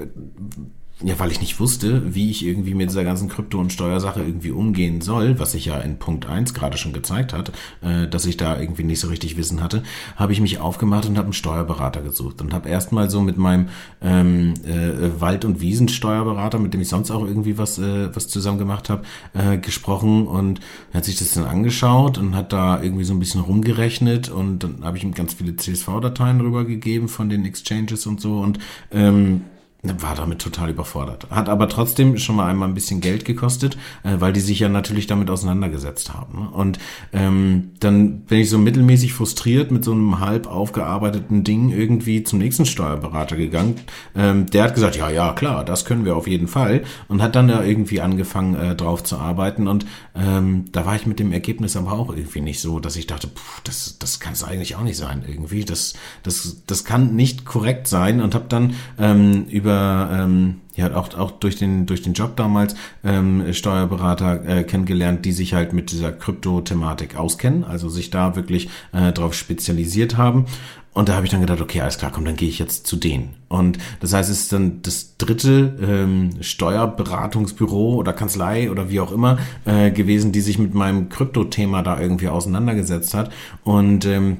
[1.03, 4.51] ja, weil ich nicht wusste, wie ich irgendwie mit dieser ganzen Krypto- und Steuersache irgendwie
[4.51, 8.37] umgehen soll, was sich ja in Punkt eins gerade schon gezeigt hat, äh, dass ich
[8.37, 9.83] da irgendwie nicht so richtig Wissen hatte,
[10.17, 13.69] habe ich mich aufgemacht und habe einen Steuerberater gesucht und habe erstmal so mit meinem
[14.03, 18.59] ähm, äh, Wald- und Wiesensteuerberater, mit dem ich sonst auch irgendwie was, äh, was zusammen
[18.59, 20.61] gemacht habe, äh, gesprochen und
[20.93, 24.85] hat sich das dann angeschaut und hat da irgendwie so ein bisschen rumgerechnet und dann
[24.85, 28.59] habe ich ihm ganz viele CSV-Dateien rübergegeben von den Exchanges und so und
[28.93, 29.43] ähm,
[29.83, 31.27] war damit total überfordert.
[31.31, 34.69] Hat aber trotzdem schon mal einmal ein bisschen Geld gekostet, äh, weil die sich ja
[34.69, 36.41] natürlich damit auseinandergesetzt haben.
[36.41, 36.51] Ne?
[36.51, 36.79] Und
[37.13, 42.41] ähm, dann bin ich so mittelmäßig frustriert mit so einem halb aufgearbeiteten Ding irgendwie zum
[42.41, 43.77] nächsten Steuerberater gegangen.
[44.15, 46.83] Ähm, der hat gesagt, ja, ja, klar, das können wir auf jeden Fall.
[47.09, 49.67] Und hat dann da irgendwie angefangen, äh, drauf zu arbeiten.
[49.67, 53.07] Und ähm, da war ich mit dem Ergebnis aber auch irgendwie nicht so, dass ich
[53.07, 55.65] dachte, pff, das, das kann es eigentlich auch nicht sein irgendwie.
[55.65, 58.21] Das, das, das kann nicht korrekt sein.
[58.21, 62.37] Und habe dann ähm, über über ähm, ja auch auch durch den durch den Job
[62.37, 68.37] damals ähm, Steuerberater äh, kennengelernt, die sich halt mit dieser Krypto-Thematik auskennen, also sich da
[68.37, 70.47] wirklich äh, darauf spezialisiert haben.
[70.93, 72.97] Und da habe ich dann gedacht, okay, alles klar, komm, dann gehe ich jetzt zu
[72.97, 73.37] denen.
[73.49, 79.13] Und das heißt, es ist dann das dritte ähm, Steuerberatungsbüro oder Kanzlei oder wie auch
[79.13, 83.31] immer äh, gewesen, die sich mit meinem Krypto-Thema da irgendwie auseinandergesetzt hat.
[83.63, 84.39] Und ähm,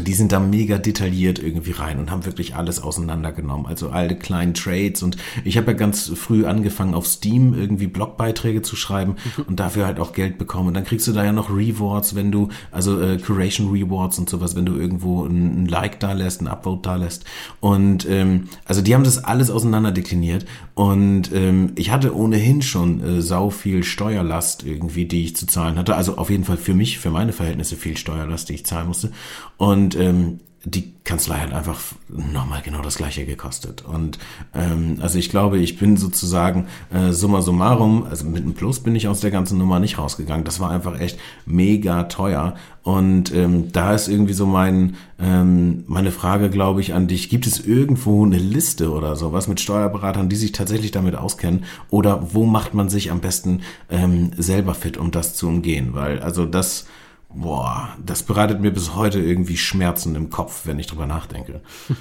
[0.00, 3.66] die sind da mega detailliert irgendwie rein und haben wirklich alles auseinandergenommen.
[3.66, 8.62] Also alle kleinen Trades und ich habe ja ganz früh angefangen auf Steam irgendwie Blogbeiträge
[8.62, 9.44] zu schreiben mhm.
[9.44, 10.68] und dafür halt auch Geld bekommen.
[10.68, 14.28] Und dann kriegst du da ja noch Rewards, wenn du, also äh, Curation Rewards und
[14.28, 17.24] sowas, wenn du irgendwo ein, ein Like da lässt, ein Upvote da lässt.
[17.60, 23.02] Und ähm, also die haben das alles auseinander dekliniert und ähm, ich hatte ohnehin schon
[23.02, 25.94] äh, sau viel Steuerlast irgendwie, die ich zu zahlen hatte.
[25.94, 29.12] Also auf jeden Fall für mich, für meine Verhältnisse viel Steuerlast, die ich zahlen musste.
[29.60, 33.84] Und ähm, die Kanzlei hat einfach nochmal genau das gleiche gekostet.
[33.84, 34.18] Und
[34.54, 38.96] ähm, also ich glaube, ich bin sozusagen äh, summa summarum, also mit einem Plus bin
[38.96, 40.46] ich aus der ganzen Nummer nicht rausgegangen.
[40.46, 42.54] Das war einfach echt mega teuer.
[42.82, 47.28] Und ähm, da ist irgendwie so mein, ähm, meine Frage, glaube ich, an dich.
[47.28, 51.64] Gibt es irgendwo eine Liste oder sowas mit Steuerberatern, die sich tatsächlich damit auskennen?
[51.90, 55.90] Oder wo macht man sich am besten ähm, selber fit, um das zu umgehen?
[55.92, 56.86] Weil also das
[57.34, 61.60] boah, das bereitet mir bis heute irgendwie Schmerzen im Kopf, wenn ich drüber nachdenke.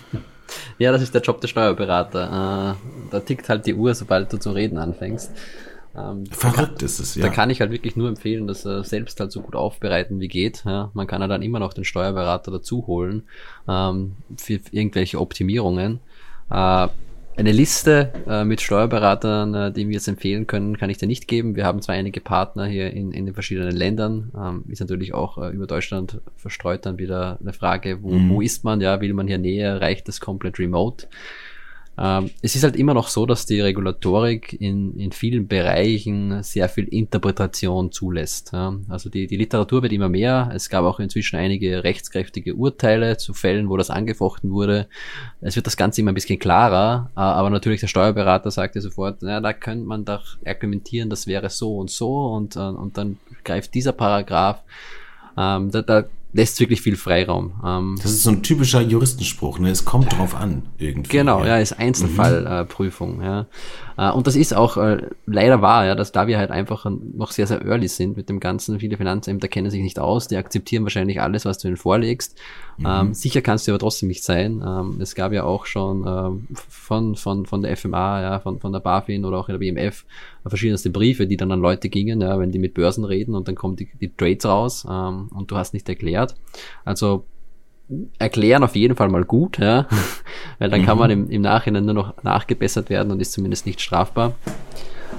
[0.79, 2.75] Ja, das ist der Job der Steuerberater.
[2.75, 5.31] Äh, da tickt halt die Uhr, sobald du zu reden anfängst.
[5.95, 7.23] Ähm, Verrückt ist es, ja.
[7.23, 10.27] Da kann ich halt wirklich nur empfehlen, das äh, selbst halt so gut aufbereiten wie
[10.27, 10.63] geht.
[10.65, 13.23] Man kann ja dann immer noch den Steuerberater dazu holen
[13.67, 15.99] ähm, für irgendwelche Optimierungen.
[17.39, 21.25] Eine Liste äh, mit Steuerberatern, äh, die wir jetzt empfehlen können, kann ich dir nicht
[21.25, 21.55] geben.
[21.55, 25.37] Wir haben zwar einige Partner hier in, in den verschiedenen Ländern, ähm, ist natürlich auch
[25.37, 28.29] äh, über Deutschland verstreut dann wieder eine Frage, wo, mhm.
[28.29, 31.07] wo ist man, ja, will man hier näher, reicht das komplett remote?
[32.01, 36.69] Ähm, es ist halt immer noch so, dass die Regulatorik in, in vielen Bereichen sehr
[36.69, 38.53] viel Interpretation zulässt.
[38.53, 40.49] Also die, die Literatur wird immer mehr.
[40.53, 44.87] Es gab auch inzwischen einige rechtskräftige Urteile zu Fällen, wo das angefochten wurde.
[45.41, 49.17] Es wird das Ganze immer ein bisschen klarer, äh, aber natürlich der Steuerberater sagte sofort,
[49.21, 53.17] na, da könnte man doch argumentieren, das wäre so und so und, äh, und dann
[53.43, 54.63] greift dieser Paragraph.
[55.37, 57.53] Ähm, da, da lässt wirklich viel Freiraum.
[57.65, 59.69] Ähm, das ist so ein typischer Juristenspruch, ne?
[59.69, 61.09] Es kommt drauf an, irgendwie.
[61.09, 63.21] Genau, ja, ja ist Einzelfallprüfung, mhm.
[63.21, 63.47] äh, ja.
[63.99, 67.31] Äh, und das ist auch äh, leider wahr, ja, dass da wir halt einfach noch
[67.31, 68.79] sehr, sehr early sind mit dem Ganzen.
[68.79, 72.37] Viele Finanzämter kennen sich nicht aus, die akzeptieren wahrscheinlich alles, was du ihnen vorlegst.
[72.77, 72.85] Mhm.
[72.87, 74.63] Ähm, sicher kannst du aber trotzdem nicht sein.
[74.65, 78.71] Ähm, es gab ja auch schon ähm, von, von, von der FMA, ja, von, von
[78.71, 80.05] der BaFin oder auch in der BMF
[80.45, 83.55] verschiedenste Briefe, die dann an Leute gingen, ja, wenn die mit Börsen reden und dann
[83.55, 86.35] kommen die, die Trades raus und du hast nicht erklärt.
[86.85, 87.25] Also
[88.17, 89.87] erklären auf jeden Fall mal gut, ja,
[90.59, 90.85] weil dann mhm.
[90.85, 94.35] kann man im, im Nachhinein nur noch nachgebessert werden und ist zumindest nicht strafbar.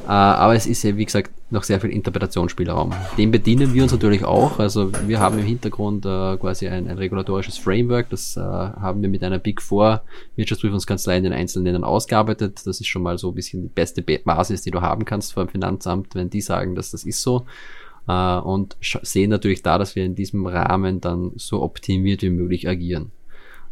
[0.06, 2.92] Äh, aber es ist ja, wie gesagt, noch sehr viel Interpretationsspielraum.
[3.18, 4.58] Den bedienen wir uns natürlich auch.
[4.58, 8.08] Also wir haben im Hintergrund äh, quasi ein, ein, regulatorisches Framework.
[8.10, 10.02] Das äh, haben wir mit einer Big Four
[10.36, 12.62] Wirtschaftsprüfungskanzlei in den einzelnen Ländern ausgearbeitet.
[12.64, 15.44] Das ist schon mal so ein bisschen die beste Basis, die du haben kannst vor
[15.44, 17.46] dem Finanzamt, wenn die sagen, dass das ist so.
[18.08, 22.68] Äh, und sehen natürlich da, dass wir in diesem Rahmen dann so optimiert wie möglich
[22.68, 23.12] agieren.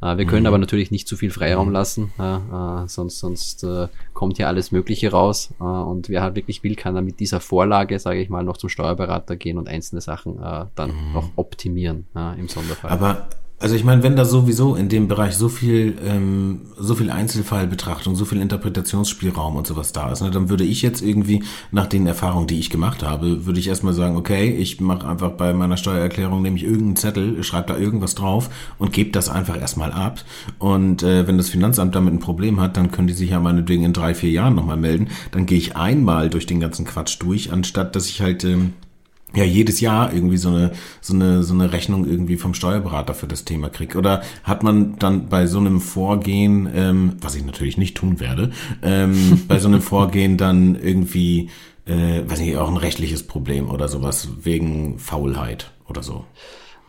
[0.01, 0.47] Äh, wir können mhm.
[0.49, 1.75] aber natürlich nicht zu viel Freiraum mhm.
[1.75, 5.53] lassen, äh, sonst, sonst äh, kommt hier alles Mögliche raus.
[5.61, 8.57] Äh, und wer halt wirklich will, kann dann mit dieser Vorlage, sage ich mal, noch
[8.57, 11.13] zum Steuerberater gehen und einzelne Sachen äh, dann mhm.
[11.15, 12.91] noch optimieren im Sonderfall.
[12.91, 13.29] Aber
[13.61, 18.15] Also ich meine, wenn da sowieso in dem Bereich so viel, ähm, so viel Einzelfallbetrachtung,
[18.15, 21.43] so viel Interpretationsspielraum und sowas da ist, ne, dann würde ich jetzt irgendwie
[21.73, 25.33] nach den Erfahrungen, die ich gemacht habe, würde ich erstmal sagen, okay, ich mache einfach
[25.33, 29.61] bei meiner Steuererklärung nehme ich irgendeinen Zettel, schreibe da irgendwas drauf und gebe das einfach
[29.61, 30.23] erstmal ab.
[30.61, 33.83] Und äh, wenn das Finanzamt damit ein Problem hat, dann können die sich ja meinetwegen
[33.83, 35.09] in drei, vier Jahren nochmal melden.
[35.33, 38.75] Dann gehe ich einmal durch den ganzen Quatsch durch, anstatt dass ich halt ähm,
[39.35, 43.27] ja jedes Jahr irgendwie so eine so eine so eine Rechnung irgendwie vom Steuerberater für
[43.27, 47.77] das Thema krieg oder hat man dann bei so einem Vorgehen ähm, was ich natürlich
[47.77, 51.51] nicht tun werde ähm, bei so einem Vorgehen dann irgendwie
[51.87, 56.25] äh, weiß nicht auch ein rechtliches Problem oder sowas wegen Faulheit oder so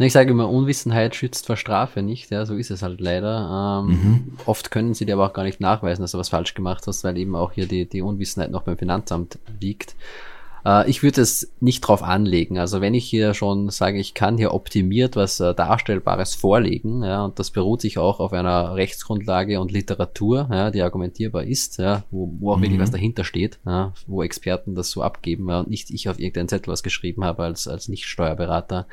[0.06, 3.84] ich sage immer, Unwissenheit schützt vor Strafe nicht, ja, so ist es halt leider.
[3.84, 4.34] Ähm, mhm.
[4.46, 7.04] Oft können sie dir aber auch gar nicht nachweisen, dass du was falsch gemacht hast,
[7.04, 9.96] weil eben auch hier die, die Unwissenheit noch beim Finanzamt liegt.
[10.66, 12.58] Äh, ich würde es nicht drauf anlegen.
[12.58, 17.26] Also wenn ich hier schon sage, ich kann hier optimiert was äh, Darstellbares vorlegen, ja,
[17.26, 22.04] und das beruht sich auch auf einer Rechtsgrundlage und Literatur, ja, die argumentierbar ist, ja,
[22.12, 22.64] wo, wo auch mhm.
[22.64, 26.20] wirklich was dahinter steht, ja, wo Experten das so abgeben ja, und nicht ich auf
[26.20, 28.88] irgendeinen Zettel was geschrieben habe als, als Nicht-Steuerberater,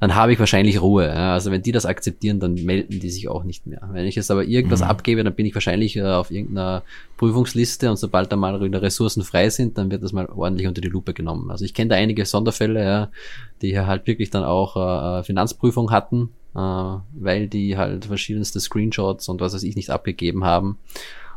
[0.00, 1.06] dann habe ich wahrscheinlich Ruhe.
[1.06, 1.32] Ja.
[1.34, 3.88] Also wenn die das akzeptieren, dann melden die sich auch nicht mehr.
[3.92, 4.88] Wenn ich jetzt aber irgendwas mhm.
[4.88, 6.82] abgebe, dann bin ich wahrscheinlich äh, auf irgendeiner
[7.16, 10.80] Prüfungsliste und sobald da mal wieder Ressourcen frei sind, dann wird das mal ordentlich unter
[10.80, 11.50] die Lupe genommen.
[11.50, 13.10] Also ich kenne da einige Sonderfälle, ja,
[13.62, 19.40] die halt wirklich dann auch äh, Finanzprüfung hatten, äh, weil die halt verschiedenste Screenshots und
[19.40, 20.78] was weiß ich nicht abgegeben haben.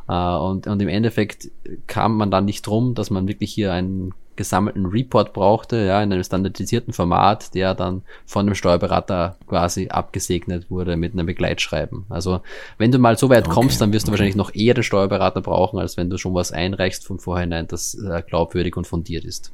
[0.07, 1.49] Äh, und, und im Endeffekt
[1.87, 6.13] kam man dann nicht drum, dass man wirklich hier einen gesammelten Report brauchte, ja, in
[6.13, 12.05] einem standardisierten Format, der dann von dem Steuerberater quasi abgesegnet wurde mit einem Begleitschreiben.
[12.07, 12.39] Also
[12.77, 13.53] wenn du mal so weit okay.
[13.53, 14.13] kommst, dann wirst du okay.
[14.13, 17.95] wahrscheinlich noch eher den Steuerberater brauchen, als wenn du schon was einreichst von vorhinein, das
[17.95, 19.51] äh, glaubwürdig und fundiert ist.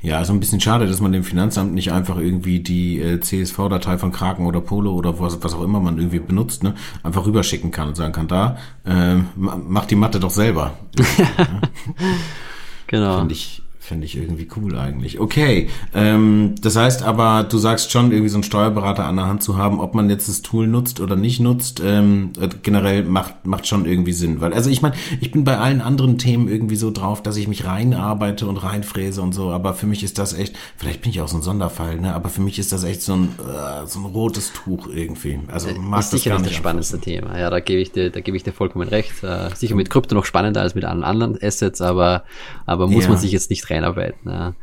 [0.00, 3.98] Ja, also ein bisschen schade, dass man dem Finanzamt nicht einfach irgendwie die äh, CSV-Datei
[3.98, 7.72] von Kraken oder Polo oder was, was auch immer man irgendwie benutzt, ne, einfach rüberschicken
[7.72, 10.74] kann und sagen kann, da, äh, mach die Mathe doch selber.
[12.86, 13.18] genau.
[13.18, 15.18] Finde ich, Finde ich irgendwie cool eigentlich.
[15.18, 19.42] Okay, ähm, das heißt aber, du sagst schon, irgendwie so einen Steuerberater an der Hand
[19.42, 23.44] zu haben, ob man jetzt das Tool nutzt oder nicht nutzt, ähm, äh, generell macht,
[23.44, 24.40] macht schon irgendwie Sinn.
[24.40, 27.48] Weil, also ich meine, ich bin bei allen anderen Themen irgendwie so drauf, dass ich
[27.48, 31.20] mich reinarbeite und reinfräse und so, aber für mich ist das echt, vielleicht bin ich
[31.20, 32.14] auch so ein Sonderfall, ne?
[32.14, 35.40] aber für mich ist das echt so ein, äh, so ein rotes Tuch irgendwie.
[35.48, 37.36] Also äh, mag ist das sicher das spannendste Thema.
[37.36, 39.24] Ja, da gebe ich dir, da gebe ich dir vollkommen recht.
[39.24, 42.22] Äh, sicher mit Krypto noch spannender als mit allen anderen Assets, aber,
[42.64, 43.10] aber muss ja.
[43.10, 44.30] man sich jetzt nicht reinarbeiten.
[44.30, 44.54] Ja.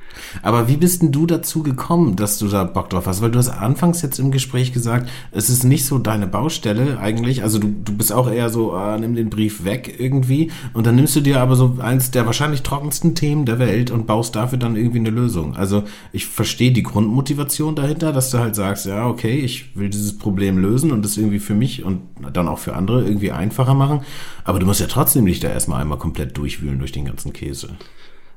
[0.41, 3.21] Aber wie bist denn du dazu gekommen, dass du da Bock drauf hast?
[3.21, 7.43] Weil du hast anfangs jetzt im Gespräch gesagt, es ist nicht so deine Baustelle eigentlich.
[7.43, 10.51] Also du, du bist auch eher so, äh, nimm den Brief weg irgendwie.
[10.73, 14.07] Und dann nimmst du dir aber so eins der wahrscheinlich trockensten Themen der Welt und
[14.07, 15.55] baust dafür dann irgendwie eine Lösung.
[15.55, 20.17] Also ich verstehe die Grundmotivation dahinter, dass du halt sagst, ja, okay, ich will dieses
[20.17, 22.01] Problem lösen und das irgendwie für mich und
[22.33, 24.01] dann auch für andere irgendwie einfacher machen.
[24.43, 27.69] Aber du musst ja trotzdem nicht da erstmal einmal komplett durchwühlen durch den ganzen Käse.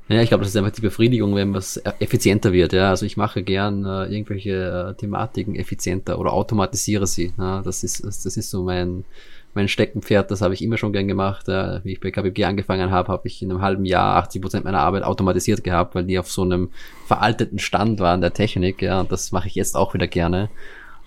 [0.09, 2.73] Ja, ich glaube, das ist einfach die Befriedigung, wenn was effizienter wird.
[2.73, 7.33] Ja, also ich mache gern äh, irgendwelche äh, Thematiken effizienter oder automatisiere sie.
[7.37, 9.05] Ja, das ist das, ist so mein
[9.53, 10.29] mein Steckenpferd.
[10.29, 11.47] Das habe ich immer schon gern gemacht.
[11.47, 14.65] Äh, wie ich bei KPG angefangen habe, habe ich in einem halben Jahr 80 Prozent
[14.65, 16.71] meiner Arbeit automatisiert gehabt, weil die auf so einem
[17.07, 18.81] veralteten Stand waren der Technik.
[18.81, 20.49] Ja, und das mache ich jetzt auch wieder gerne.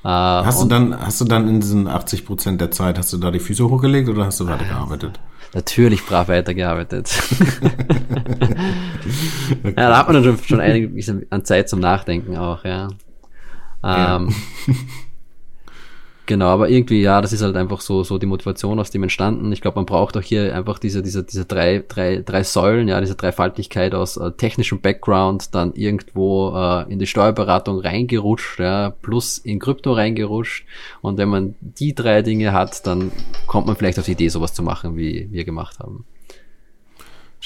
[0.06, 3.16] Äh, hast du dann hast du dann in diesen 80 Prozent der Zeit hast du
[3.16, 5.18] da die Füße hochgelegt oder hast du weitergearbeitet?
[5.52, 7.10] natürlich brav weitergearbeitet.
[9.62, 12.88] Ja, da hat man dann schon, schon einiges an Zeit zum Nachdenken auch, ja.
[13.84, 14.28] Ähm,
[14.66, 14.74] ja.
[16.26, 19.52] Genau, aber irgendwie, ja, das ist halt einfach so, so die Motivation aus dem entstanden.
[19.52, 23.00] Ich glaube, man braucht auch hier einfach diese, diese, diese drei, drei, drei Säulen, ja,
[23.00, 29.38] diese Dreifaltigkeit aus äh, technischem Background, dann irgendwo äh, in die Steuerberatung reingerutscht, ja, plus
[29.38, 30.64] in Krypto reingerutscht.
[31.00, 33.12] Und wenn man die drei Dinge hat, dann
[33.46, 36.04] kommt man vielleicht auf die Idee, sowas zu machen, wie wir gemacht haben.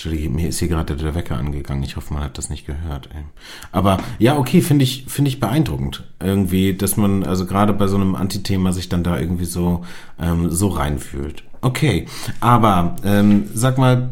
[0.00, 1.82] Entschuldige, mir ist hier gerade der Wecker angegangen.
[1.82, 3.10] Ich hoffe, man hat das nicht gehört.
[3.14, 3.22] Ey.
[3.70, 6.04] Aber ja, okay, finde ich, finde ich beeindruckend.
[6.18, 9.84] Irgendwie, dass man, also gerade bei so einem Antithema sich dann da irgendwie so,
[10.18, 11.42] ähm, so reinfühlt.
[11.60, 12.06] Okay,
[12.40, 14.08] aber ähm, sag mal,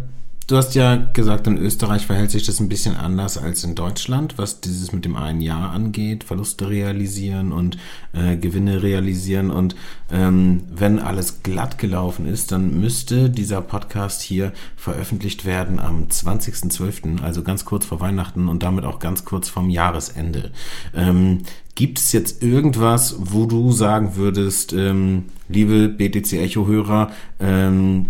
[0.49, 4.39] Du hast ja gesagt, in Österreich verhält sich das ein bisschen anders als in Deutschland,
[4.39, 7.77] was dieses mit dem einen Jahr angeht, Verluste realisieren und
[8.15, 9.51] äh, Gewinne realisieren.
[9.51, 9.77] Und
[10.11, 17.21] ähm, wenn alles glatt gelaufen ist, dann müsste dieser Podcast hier veröffentlicht werden am 20.12.,
[17.21, 20.51] also ganz kurz vor Weihnachten und damit auch ganz kurz vom Jahresende.
[20.95, 21.43] Ähm,
[21.75, 28.07] Gibt es jetzt irgendwas, wo du sagen würdest, ähm, liebe BTC Echo-Hörer, ähm,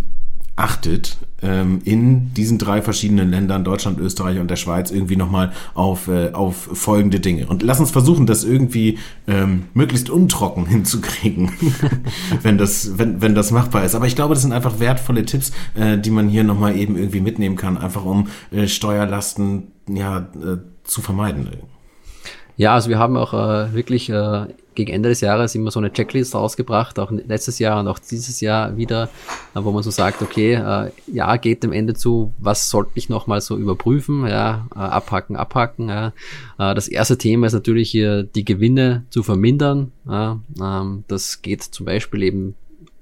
[0.58, 6.08] achtet, ähm, in diesen drei verschiedenen Ländern, Deutschland, Österreich und der Schweiz, irgendwie nochmal auf,
[6.08, 7.46] äh, auf folgende Dinge.
[7.46, 11.52] Und lass uns versuchen, das irgendwie ähm, möglichst untrocken hinzukriegen,
[12.42, 13.94] wenn, das, wenn, wenn das machbar ist.
[13.94, 17.20] Aber ich glaube, das sind einfach wertvolle Tipps, äh, die man hier nochmal eben irgendwie
[17.20, 21.48] mitnehmen kann, einfach um äh, Steuerlasten ja, äh, zu vermeiden.
[22.58, 25.92] Ja, also wir haben auch äh, wirklich äh, gegen Ende des Jahres immer so eine
[25.92, 29.04] Checklist rausgebracht, auch letztes Jahr und auch dieses Jahr wieder,
[29.54, 33.08] äh, wo man so sagt, okay, äh, ja, geht dem Ende zu, was sollte ich
[33.08, 35.88] nochmal so überprüfen, ja, äh, abhaken, abhaken.
[35.88, 36.08] Ja.
[36.58, 39.92] Äh, das erste Thema ist natürlich hier die Gewinne zu vermindern.
[40.08, 40.40] Ja.
[40.60, 42.56] Ähm, das geht zum Beispiel eben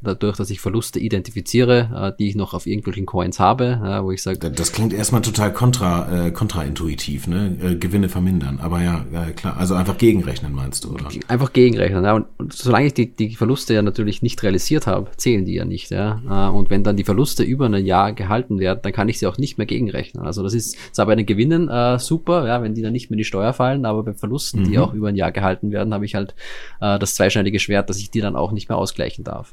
[0.07, 4.23] dadurch, dass ich Verluste identifiziere, äh, die ich noch auf irgendwelchen Coins habe, wo ich
[4.23, 4.51] sage.
[4.51, 7.57] Das klingt erstmal total kontra, äh, kontraintuitiv, ne?
[7.63, 8.59] Äh, Gewinne vermindern.
[8.61, 9.57] Aber ja, ja, klar.
[9.57, 11.09] Also einfach gegenrechnen, meinst du, oder?
[11.29, 12.15] Einfach gegenrechnen, ja.
[12.15, 15.65] Und, und solange ich die, die Verluste ja natürlich nicht realisiert habe, zählen die ja
[15.65, 16.21] nicht, ja.
[16.29, 19.27] Äh, und wenn dann die Verluste über ein Jahr gehalten werden, dann kann ich sie
[19.27, 20.25] auch nicht mehr gegenrechnen.
[20.25, 23.17] Also das ist zwar bei den Gewinnen äh, super, ja, wenn die dann nicht mehr
[23.17, 24.65] in die Steuer fallen, aber bei Verlusten, mhm.
[24.65, 26.35] die auch über ein Jahr gehalten werden, habe ich halt
[26.81, 29.53] äh, das zweischneidige Schwert, dass ich die dann auch nicht mehr ausgleichen darf.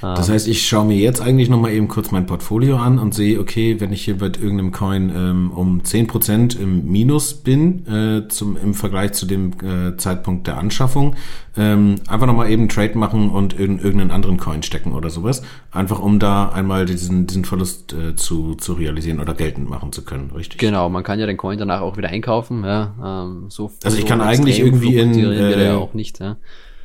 [0.00, 3.40] Das heißt, ich schaue mir jetzt eigentlich nochmal eben kurz mein Portfolio an und sehe,
[3.40, 8.28] okay, wenn ich hier bei irgendeinem Coin ähm, um zehn Prozent im Minus bin, äh,
[8.28, 11.16] zum, im Vergleich zu dem äh, Zeitpunkt der Anschaffung,
[11.56, 15.42] ähm, einfach nochmal eben Trade machen und in irgendeinen anderen Coin stecken oder sowas.
[15.72, 20.04] Einfach um da einmal diesen, diesen Verlust äh, zu, zu realisieren oder geltend machen zu
[20.04, 20.58] können, richtig?
[20.60, 22.64] Genau, man kann ja den Coin danach auch wieder einkaufen.
[22.64, 25.18] Ja, ähm, so, also ich so kann eigentlich irgendwie in...
[25.18, 26.36] Äh, ja auch nicht, ja.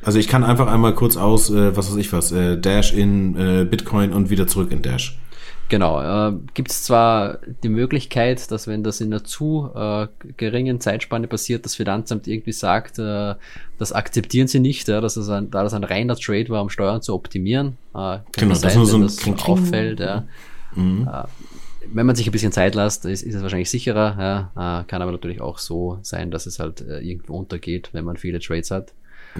[0.04, 3.36] Also ich kann einfach einmal kurz aus, äh, was weiß ich was, äh, Dash in
[3.36, 5.18] äh, Bitcoin und wieder zurück in Dash.
[5.68, 6.28] Genau.
[6.28, 11.26] Äh, Gibt es zwar die Möglichkeit, dass wenn das in einer zu äh, geringen Zeitspanne
[11.26, 13.34] passiert, das Finanzamt irgendwie sagt, äh,
[13.78, 16.68] das akzeptieren sie nicht, ja, dass es ein, da das ein reiner Trade war, um
[16.68, 17.78] Steuern zu optimieren.
[17.94, 19.48] Äh, genau, sein, das wenn so das Kling -Kling.
[19.48, 20.00] auffällt.
[20.00, 20.24] Ja.
[20.74, 21.08] Mhm.
[21.10, 21.24] Äh,
[21.92, 24.50] wenn man sich ein bisschen Zeit lässt, ist, ist es wahrscheinlich sicherer.
[24.56, 24.80] Ja.
[24.80, 28.16] Äh, kann aber natürlich auch so sein, dass es halt äh, irgendwo untergeht, wenn man
[28.16, 28.92] viele Trades hat.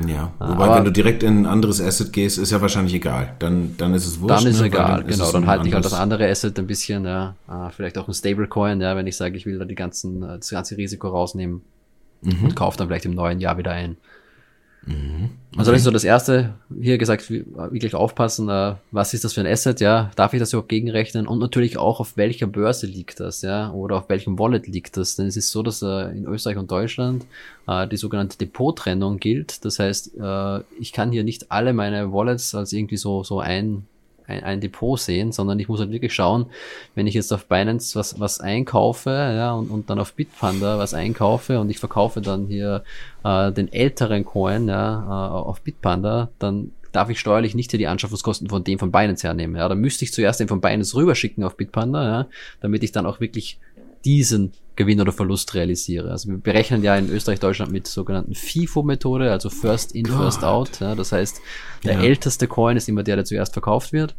[0.06, 3.34] Ja, wobei aber wenn du direkt in ein anderes Asset gehst, ist ja wahrscheinlich egal.
[3.38, 4.40] Dann, dann ist es wurscht.
[4.42, 4.66] Dann ist ne?
[4.66, 5.30] egal, dann genau.
[5.30, 7.36] Dann halte ich halt das andere Asset ein bisschen, ja.
[7.46, 10.50] Ah, vielleicht auch ein Stablecoin, ja, wenn ich sage, ich will da die ganzen, das
[10.50, 11.62] ganze Risiko rausnehmen
[12.22, 12.44] mhm.
[12.44, 13.96] und kaufe dann vielleicht im neuen Jahr wieder ein.
[14.86, 15.30] Mhm.
[15.50, 15.58] Okay.
[15.58, 19.40] Also das ist so das erste, hier gesagt, wirklich aufpassen, äh, was ist das für
[19.40, 21.26] ein Asset, ja, darf ich das überhaupt gegenrechnen?
[21.26, 25.16] Und natürlich auch auf welcher Börse liegt das, ja, oder auf welchem Wallet liegt das,
[25.16, 27.24] denn es ist so, dass äh, in Österreich und Deutschland
[27.66, 30.12] äh, die sogenannte Depottrennung gilt, das heißt,
[30.78, 33.86] ich kann hier nicht alle meine Wallets als irgendwie so, so ein
[34.26, 36.46] ein, ein Depot sehen, sondern ich muss halt wirklich schauen,
[36.94, 40.94] wenn ich jetzt auf Binance was, was einkaufe, ja, und, und dann auf Bitpanda was
[40.94, 42.84] einkaufe und ich verkaufe dann hier
[43.24, 47.88] äh, den älteren Coin ja, äh, auf Bitpanda, dann darf ich steuerlich nicht hier die
[47.88, 49.56] Anschaffungskosten von dem von Binance hernehmen.
[49.56, 52.26] Ja, dann müsste ich zuerst den von Binance rüberschicken auf Bitpanda, ja,
[52.60, 53.58] damit ich dann auch wirklich
[54.04, 56.10] diesen Gewinn oder Verlust realisiere.
[56.10, 60.16] Also wir berechnen ja in Österreich, Deutschland mit sogenannten FIFO-Methode, also First In, God.
[60.16, 60.80] First Out.
[60.80, 61.40] Ja, das heißt,
[61.84, 62.02] der ja.
[62.02, 64.14] älteste Coin ist immer der, der zuerst verkauft wird.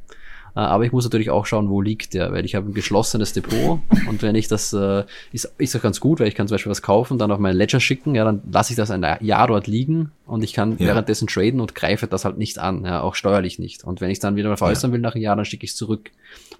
[0.55, 3.33] Äh, aber ich muss natürlich auch schauen, wo liegt der, weil ich habe ein geschlossenes
[3.33, 6.55] Depot und wenn ich das, äh, ist, ist auch ganz gut, weil ich kann zum
[6.55, 9.47] Beispiel was kaufen, dann auf meinen Ledger schicken, ja, dann lasse ich das ein Jahr
[9.47, 10.87] dort liegen und ich kann ja.
[10.87, 13.83] währenddessen traden und greife das halt nicht an, ja, auch steuerlich nicht.
[13.83, 14.93] Und wenn ich dann wieder mal veräußern ja.
[14.93, 16.11] will nach einem Jahr, dann schicke ich es zurück.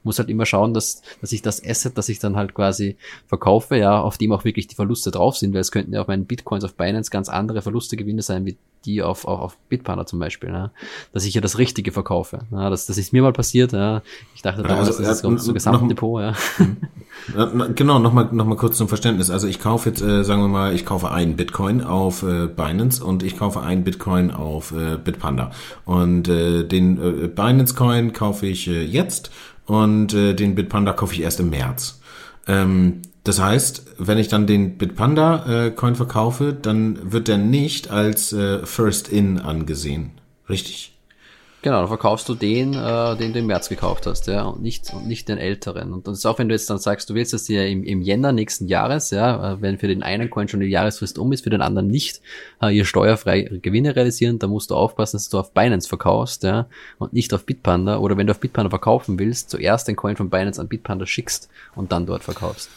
[0.04, 2.96] Muss halt immer schauen, dass, dass ich das Asset, das ich dann halt quasi
[3.28, 6.08] verkaufe, ja, auf dem auch wirklich die Verluste drauf sind, weil es könnten ja auf
[6.08, 10.06] meinen Bitcoins auf Binance ganz andere Verluste, Gewinne sein, wie die auf, auf, auf Bitpanda
[10.06, 10.72] zum Beispiel, ja,
[11.12, 12.40] dass ich ja das Richtige verkaufe.
[12.52, 14.04] Ja, das, das ist mir mal passiert, ja.
[14.36, 16.34] Ich dachte damals, also, das ist so, so Gesamtdepot, ja.
[17.76, 19.30] Genau, nochmal noch mal kurz zum Verständnis.
[19.32, 23.04] Also ich kaufe jetzt, äh, sagen wir mal, ich kaufe einen Bitcoin auf äh, Binance
[23.04, 25.52] und ich kaufe einen Bitcoin auf äh, Bitpanda.
[25.86, 29.32] Und äh, den äh, Binance-Coin kaufe ich äh, jetzt
[29.66, 32.00] und äh, den Bitpanda kaufe ich erst im März.
[32.48, 37.90] Ähm, das heißt, wenn ich dann den Bitpanda äh, Coin verkaufe, dann wird der nicht
[37.90, 40.12] als äh, First In angesehen.
[40.48, 40.96] Richtig?
[41.66, 44.94] Genau, dann verkaufst du den, äh, den du im März gekauft hast, ja, und nicht,
[44.94, 45.94] und nicht den älteren.
[45.94, 48.04] Und das ist auch, wenn du jetzt dann sagst, du willst das ja im, im
[48.04, 51.44] Jänner nächsten Jahres, ja, äh, wenn für den einen Coin schon die Jahresfrist um ist,
[51.44, 52.22] für den anderen nicht,
[52.62, 56.68] äh, ihr steuerfrei Gewinne realisieren, dann musst du aufpassen, dass du auf Binance verkaufst, ja,
[57.00, 57.98] und nicht auf Bitpanda.
[57.98, 61.50] Oder wenn du auf Bitpanda verkaufen willst, zuerst den Coin von Binance an Bitpanda schickst
[61.74, 62.70] und dann dort verkaufst.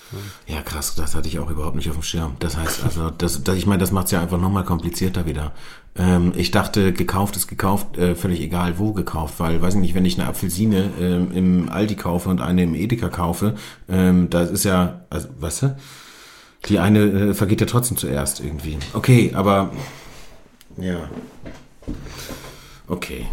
[0.47, 2.37] Ja, ja krass, das hatte ich auch überhaupt nicht auf dem Schirm.
[2.39, 5.53] Das heißt also, das, das ich meine, das macht es ja einfach nochmal komplizierter wieder.
[5.99, 9.95] Ähm, ich dachte, gekauft ist gekauft, äh, völlig egal wo gekauft, weil, weiß ich nicht,
[9.95, 13.57] wenn ich eine Apfelsine ähm, im Aldi kaufe und eine im Edeka kaufe,
[13.89, 15.77] ähm, das ist ja, also, weißt du,
[16.67, 18.79] die eine äh, vergeht ja trotzdem zuerst irgendwie.
[18.95, 19.73] Okay, aber
[20.77, 21.09] ja.
[22.87, 23.27] Okay.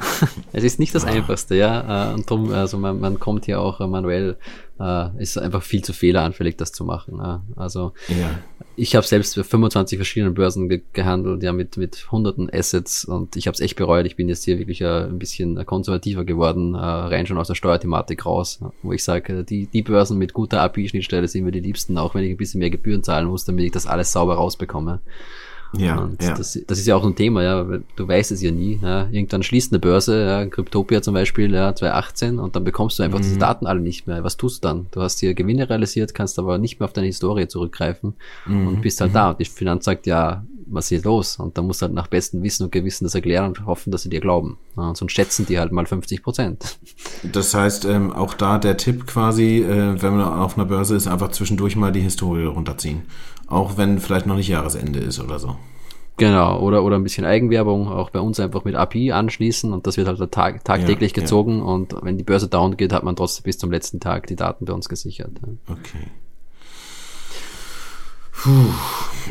[0.52, 2.10] es ist nicht das Einfachste, ja.
[2.10, 4.36] Äh, und darum, also man, man kommt hier auch manuell,
[4.82, 7.20] äh, ist einfach viel zu fehleranfällig, das zu machen.
[7.56, 8.38] Also ja.
[8.76, 13.36] ich habe selbst für 25 verschiedene Börsen ge gehandelt, ja, mit, mit hunderten Assets und
[13.36, 14.06] ich habe es echt bereut.
[14.06, 17.54] Ich bin jetzt hier wirklich äh, ein bisschen konservativer geworden, äh, rein schon aus der
[17.54, 21.96] Steuerthematik raus, wo ich sage, die, die Börsen mit guter API-Schnittstelle sind mir die liebsten,
[21.98, 25.00] auch wenn ich ein bisschen mehr Gebühren zahlen muss, damit ich das alles sauber rausbekomme.
[25.74, 26.36] Ja, und ja.
[26.36, 27.66] Das, das ist ja auch ein Thema, ja.
[27.96, 28.78] Du weißt es ja nie.
[28.82, 29.08] Ja.
[29.10, 33.18] Irgendwann schließt eine Börse, ja, Cryptopia zum Beispiel, ja, 2018, und dann bekommst du einfach
[33.18, 33.22] mhm.
[33.22, 34.22] diese Daten alle nicht mehr.
[34.24, 34.86] Was tust du dann?
[34.90, 38.14] Du hast hier Gewinne realisiert, kannst aber nicht mehr auf deine Historie zurückgreifen
[38.46, 38.68] mhm.
[38.68, 39.14] und bist halt mhm.
[39.14, 39.30] da.
[39.30, 41.36] Und die Finanz sagt, ja, was ist los?
[41.36, 44.02] Und da musst du halt nach bestem Wissen und Gewissen das erklären und hoffen, dass
[44.02, 44.58] sie dir glauben.
[44.76, 46.78] Ja, und sonst schätzen die halt mal 50 Prozent.
[47.22, 51.06] Das heißt, ähm, auch da der Tipp quasi, äh, wenn man auf einer Börse ist,
[51.06, 53.02] einfach zwischendurch mal die Historie runterziehen.
[53.46, 55.56] Auch wenn vielleicht noch nicht Jahresende ist oder so.
[56.18, 59.96] Genau, oder, oder ein bisschen Eigenwerbung, auch bei uns einfach mit API anschließen und das
[59.96, 61.64] wird halt tag, tagtäglich ja, gezogen ja.
[61.64, 64.66] und wenn die Börse down geht, hat man trotzdem bis zum letzten Tag die Daten
[64.66, 65.32] bei uns gesichert.
[65.66, 66.06] Okay.
[68.32, 68.50] Puh.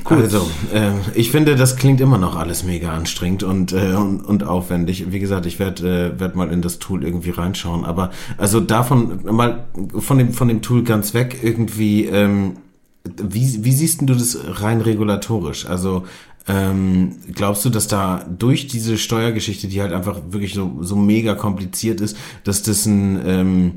[0.06, 4.44] Also, äh, ich finde, das klingt immer noch alles mega anstrengend und, äh, und, und
[4.44, 5.12] aufwendig.
[5.12, 7.86] Wie gesagt, ich werde äh, werd mal in das Tool irgendwie reinschauen.
[7.86, 9.66] Aber also davon mal
[9.98, 12.58] von dem, von dem Tool ganz weg irgendwie, ähm,
[13.04, 15.66] wie, wie siehst du das rein regulatorisch?
[15.66, 16.06] Also
[16.48, 21.36] ähm, glaubst du, dass da durch diese Steuergeschichte, die halt einfach wirklich so, so mega
[21.36, 23.72] kompliziert ist, dass das ein ähm,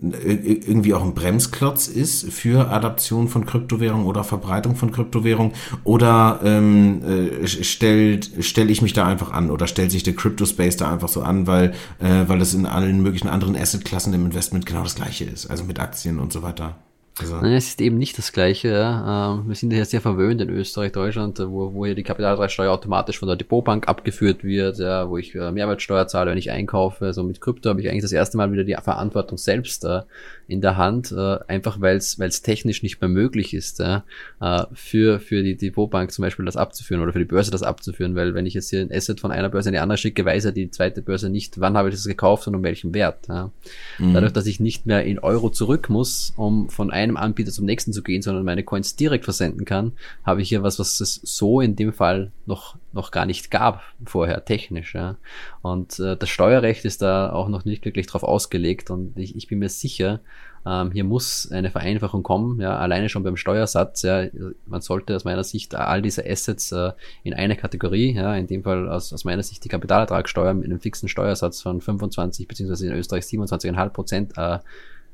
[0.00, 5.52] irgendwie auch ein Bremsklotz ist für Adaption von Kryptowährung oder Verbreitung von Kryptowährung
[5.84, 10.78] oder ähm, äh, stellt stelle ich mich da einfach an oder stellt sich der Crypto-Space
[10.78, 14.64] da einfach so an, weil äh, weil das in allen möglichen anderen Asset-Klassen im Investment
[14.64, 16.76] genau das gleiche ist, also mit Aktien und so weiter.
[17.20, 17.36] Also.
[17.36, 18.68] Nein, es ist eben nicht das Gleiche.
[18.68, 19.34] Ja.
[19.34, 23.18] Ähm, wir sind ja sehr verwöhnt in Österreich, Deutschland, wo, wo hier die Kapitalsteuer automatisch
[23.18, 27.06] von der Depotbank abgeführt wird, ja, wo ich äh, Mehrwertsteuer zahle, wenn ich einkaufe.
[27.06, 30.02] Also mit Krypto habe ich eigentlich das erste Mal wieder die Verantwortung selbst äh,
[30.50, 34.04] in der Hand, äh, einfach weil es technisch nicht mehr möglich ist, ja,
[34.40, 38.16] äh, für, für die Depotbank zum Beispiel das abzuführen oder für die Börse das abzuführen,
[38.16, 40.44] weil wenn ich jetzt hier ein Asset von einer Börse in die andere schicke, weiß
[40.44, 43.28] ja die zweite Börse nicht, wann habe ich das gekauft und um welchen Wert.
[43.28, 43.50] Ja.
[43.98, 44.14] Mhm.
[44.14, 47.92] Dadurch, dass ich nicht mehr in Euro zurück muss, um von einem Anbieter zum nächsten
[47.92, 49.92] zu gehen, sondern meine Coins direkt versenden kann,
[50.24, 53.82] habe ich hier was, was es so in dem Fall noch noch gar nicht gab
[54.04, 54.94] vorher technisch.
[54.94, 55.16] Ja.
[55.62, 59.48] Und äh, das Steuerrecht ist da auch noch nicht wirklich drauf ausgelegt und ich, ich
[59.48, 60.20] bin mir sicher,
[60.66, 64.26] ähm, hier muss eine Vereinfachung kommen, ja, alleine schon beim Steuersatz, ja,
[64.66, 66.92] man sollte aus meiner Sicht all diese Assets äh,
[67.22, 70.80] in eine Kategorie, ja, in dem Fall aus, aus meiner Sicht die Kapitalertragssteuer mit einem
[70.80, 74.58] fixen Steuersatz von 25 beziehungsweise in Österreich 27,5 Prozent äh,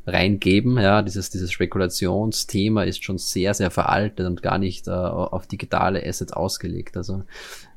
[0.06, 0.78] reingeben.
[0.78, 6.04] Ja, dieses, dieses Spekulationsthema ist schon sehr, sehr veraltet und gar nicht äh, auf digitale
[6.06, 6.96] Assets ausgelegt.
[6.96, 7.24] Also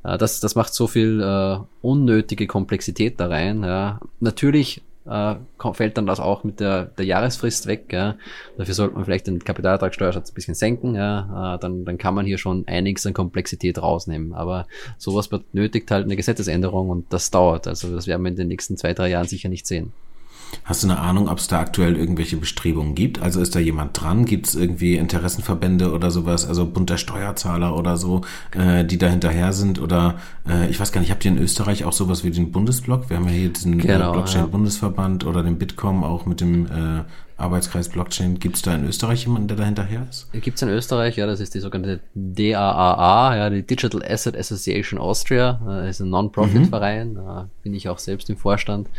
[0.04, 3.64] äh, das, das macht so viel äh, unnötige Komplexität da rein.
[3.64, 4.00] Ja.
[4.20, 5.36] Natürlich äh,
[5.74, 7.86] fällt dann das auch mit der, der Jahresfrist weg.
[7.92, 8.16] Ja.
[8.58, 10.94] Dafür sollte man vielleicht den Kapitalertragssteuersatz ein bisschen senken.
[10.94, 11.56] Ja.
[11.56, 14.34] Äh, dann, dann kann man hier schon einiges an Komplexität rausnehmen.
[14.34, 14.68] Aber
[15.00, 17.68] sowas benötigt halt eine Gesetzesänderung und das dauert.
[17.68, 19.94] Also das werden wir in den nächsten zwei, drei Jahren sicher nicht sehen.
[20.64, 23.22] Hast du eine Ahnung, ob es da aktuell irgendwelche Bestrebungen gibt?
[23.22, 24.26] Also ist da jemand dran?
[24.26, 28.22] Gibt es irgendwie Interessenverbände oder sowas, also Bund der Steuerzahler oder so,
[28.52, 29.80] äh, die da hinterher sind?
[29.80, 30.16] Oder
[30.48, 33.10] äh, ich weiß gar nicht, habt ihr in Österreich auch sowas wie den Bundesblock?
[33.10, 35.30] Wir haben ja hier diesen äh, genau, Blockchain-Bundesverband ja.
[35.30, 37.04] oder den Bitkom auch mit dem äh,
[37.40, 38.40] Arbeitskreis Blockchain.
[38.40, 40.32] Gibt es da in Österreich jemanden, der da hinterher ist?
[40.34, 45.00] Gibt es in Österreich, ja, das ist die sogenannte DAAA, ja, die Digital Asset Association
[45.00, 47.50] Austria, das ist ein Non-Profit-Verein, mhm.
[47.64, 48.90] bin ich auch selbst im Vorstand,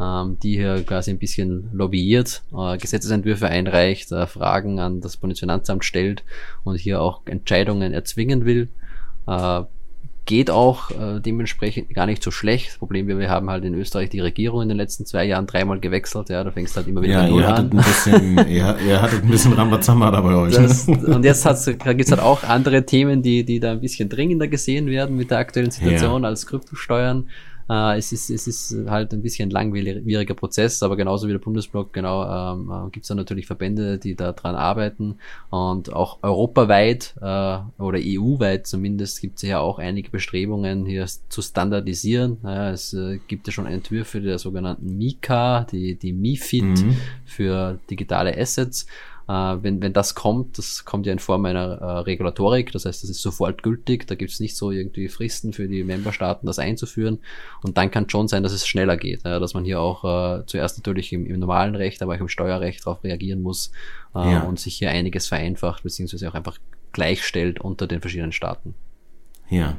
[0.00, 5.84] ähm, die hier quasi ein bisschen lobbyiert, äh, Gesetzesentwürfe einreicht, äh, Fragen an das Bundesfinanzamt
[5.84, 6.24] stellt
[6.64, 8.68] und hier auch Entscheidungen erzwingen will.
[9.26, 9.62] Äh,
[10.26, 12.68] geht auch äh, dementsprechend gar nicht so schlecht.
[12.68, 15.46] Das Problem wir, wir haben halt in Österreich die Regierung in den letzten zwei Jahren
[15.46, 17.70] dreimal gewechselt, ja, da fängst halt immer wieder ja, ihr an.
[17.70, 20.54] Ein bisschen, ihr, ihr hattet ein bisschen Rambazamba da bei euch.
[20.54, 24.48] Das, und jetzt hat's, gibt's halt auch andere Themen, die, die da ein bisschen dringender
[24.48, 26.28] gesehen werden mit der aktuellen Situation ja.
[26.28, 27.28] als Kryptosteuern.
[27.68, 31.92] Äh, es, ist, es ist halt ein bisschen langwieriger Prozess, aber genauso wie der Bundesblock,
[31.92, 35.16] genau, ähm, äh, gibt es da natürlich Verbände, die da dran arbeiten
[35.50, 37.22] und auch europaweit äh,
[37.82, 42.38] oder EU-weit zumindest gibt es ja auch einige Bestrebungen, hier zu standardisieren.
[42.42, 46.96] Ja, es äh, gibt ja schon Entwürfe der sogenannten MiCA, die, die MiFID mhm.
[47.24, 48.86] für digitale Assets.
[49.28, 53.02] Äh, wenn, wenn das kommt, das kommt ja in Form einer äh, Regulatorik, das heißt,
[53.02, 56.58] das ist sofort gültig, da gibt es nicht so irgendwie Fristen für die Memberstaaten, das
[56.58, 57.20] einzuführen.
[57.62, 60.44] Und dann kann schon sein, dass es schneller geht, ja, dass man hier auch äh,
[60.46, 63.72] zuerst natürlich im, im normalen Recht, aber auch im Steuerrecht darauf reagieren muss
[64.14, 64.40] äh, ja.
[64.42, 66.58] und sich hier einiges vereinfacht, beziehungsweise auch einfach
[66.92, 68.74] gleichstellt unter den verschiedenen Staaten.
[69.50, 69.76] Ja.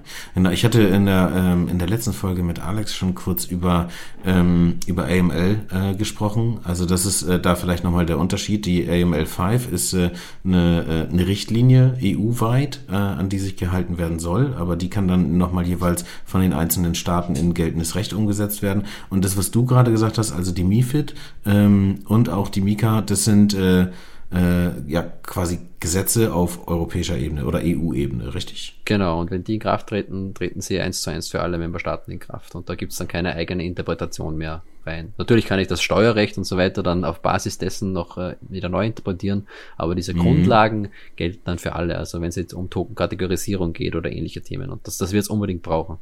[0.52, 3.90] Ich hatte in der ähm, in der letzten Folge mit Alex schon kurz über
[4.24, 6.60] ähm, über AML äh, gesprochen.
[6.64, 8.68] Also das ist äh, da vielleicht nochmal der Unterschied.
[8.68, 10.12] Die AML 5 ist äh,
[10.44, 15.08] eine, äh, eine Richtlinie EU-weit, äh, an die sich gehalten werden soll, aber die kann
[15.08, 18.84] dann nochmal jeweils von den einzelnen Staaten in geltendes Recht umgesetzt werden.
[19.10, 23.02] Und das, was du gerade gesagt hast, also die MiFID ähm, und auch die Mika,
[23.02, 23.88] das sind äh,
[24.36, 28.80] äh, ja quasi Gesetze auf europäischer Ebene oder EU-Ebene, richtig?
[28.86, 32.12] Genau, und wenn die in Kraft treten, treten sie eins zu eins für alle Memberstaaten
[32.12, 32.56] in Kraft.
[32.56, 35.14] Und da gibt es dann keine eigene Interpretation mehr rein.
[35.18, 38.70] Natürlich kann ich das Steuerrecht und so weiter dann auf Basis dessen noch äh, wieder
[38.70, 40.20] neu interpretieren, aber diese mhm.
[40.20, 41.98] Grundlagen gelten dann für alle.
[41.98, 44.70] Also wenn es jetzt um Token-Kategorisierung geht oder ähnliche Themen.
[44.70, 45.98] Und das, das wird es unbedingt brauchen.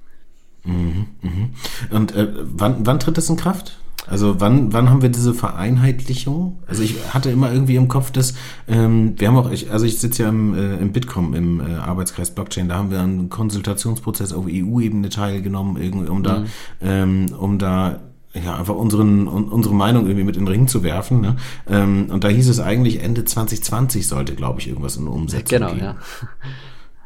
[0.65, 1.49] Mhm, mh.
[1.91, 3.77] Und äh, wann, wann tritt das in Kraft?
[4.07, 6.59] Also wann, wann haben wir diese Vereinheitlichung?
[6.67, 8.33] Also ich hatte immer irgendwie im Kopf, dass
[8.67, 11.75] ähm, wir haben auch, ich, also ich sitze ja im, äh, im Bitkom, im äh,
[11.75, 16.45] Arbeitskreis Blockchain, da haben wir einen Konsultationsprozess auf EU-Ebene teilgenommen, irgendwie, um da, mhm.
[16.81, 18.01] ähm, um da
[18.33, 21.21] ja, einfach unseren, unsere Meinung irgendwie mit in den Ring zu werfen.
[21.21, 21.35] Ne?
[21.69, 25.71] Ähm, und da hieß es eigentlich, Ende 2020 sollte, glaube ich, irgendwas in Umsetzung genau,
[25.73, 25.83] gehen.
[25.83, 25.95] ja.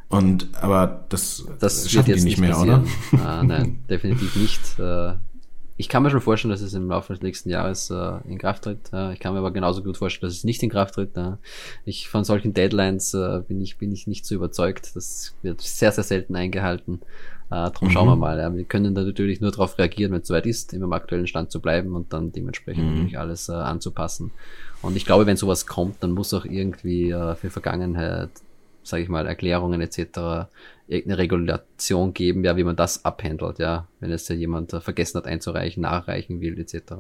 [0.10, 2.86] Und aber das, das schaffen die nicht mehr, passieren.
[3.12, 3.26] oder?
[3.26, 4.62] Ah, nein, definitiv nicht.
[5.80, 8.64] Ich kann mir schon vorstellen, dass es im Laufe des nächsten Jahres äh, in Kraft
[8.64, 8.92] tritt.
[8.92, 11.16] Äh, ich kann mir aber genauso gut vorstellen, dass es nicht in Kraft tritt.
[11.16, 11.34] Äh,
[11.86, 14.96] ich von solchen Deadlines äh, bin ich bin ich nicht so überzeugt.
[14.96, 17.02] Das wird sehr sehr selten eingehalten.
[17.50, 17.92] Äh, darum mhm.
[17.92, 18.40] schauen wir mal.
[18.40, 18.54] Ja.
[18.54, 21.62] Wir können da natürlich nur darauf reagieren, wenn es soweit ist, im aktuellen Stand zu
[21.62, 22.92] bleiben und dann dementsprechend mhm.
[22.92, 24.32] natürlich alles äh, anzupassen.
[24.82, 28.30] Und ich glaube, wenn sowas kommt, dann muss auch irgendwie äh, für Vergangenheit
[28.88, 30.48] sage ich mal, Erklärungen etc.
[30.88, 35.18] irgendeine Regulation geben, ja, wie man das abhandelt, ja, wenn es ja jemand äh, vergessen
[35.18, 36.94] hat einzureichen, nachreichen will etc.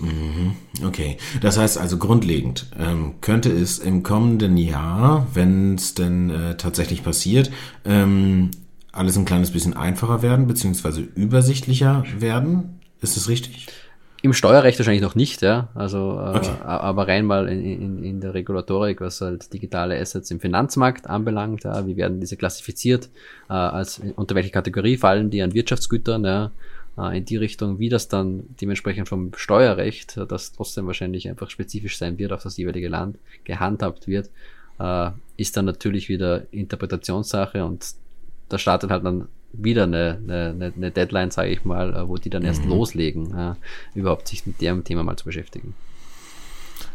[0.00, 0.54] Mhm,
[0.86, 6.56] okay, das heißt also grundlegend ähm, könnte es im kommenden Jahr, wenn es denn äh,
[6.56, 7.50] tatsächlich passiert,
[7.84, 8.50] ähm,
[8.92, 12.80] alles ein kleines bisschen einfacher werden beziehungsweise übersichtlicher werden.
[13.00, 13.68] Ist das richtig?
[14.20, 15.68] Im Steuerrecht wahrscheinlich noch nicht, ja.
[15.74, 16.50] Also, äh, okay.
[16.62, 21.64] aber rein mal in, in, in der Regulatorik, was halt digitale Assets im Finanzmarkt anbelangt,
[21.64, 23.10] ja, wie werden diese klassifiziert,
[23.48, 26.50] äh, als unter welche Kategorie fallen die an Wirtschaftsgütern, ja,
[26.98, 31.96] äh, in die Richtung, wie das dann dementsprechend vom Steuerrecht, das trotzdem wahrscheinlich einfach spezifisch
[31.96, 34.30] sein wird auf das jeweilige Land, gehandhabt wird,
[35.36, 37.84] ist dann natürlich wieder Interpretationssache und
[38.48, 42.30] da startet halt dann wieder eine, eine, eine Deadline, sage ich mal, äh, wo die
[42.30, 42.70] dann erst mhm.
[42.70, 43.54] loslegen, äh,
[43.94, 45.74] überhaupt sich mit dem Thema mal zu beschäftigen.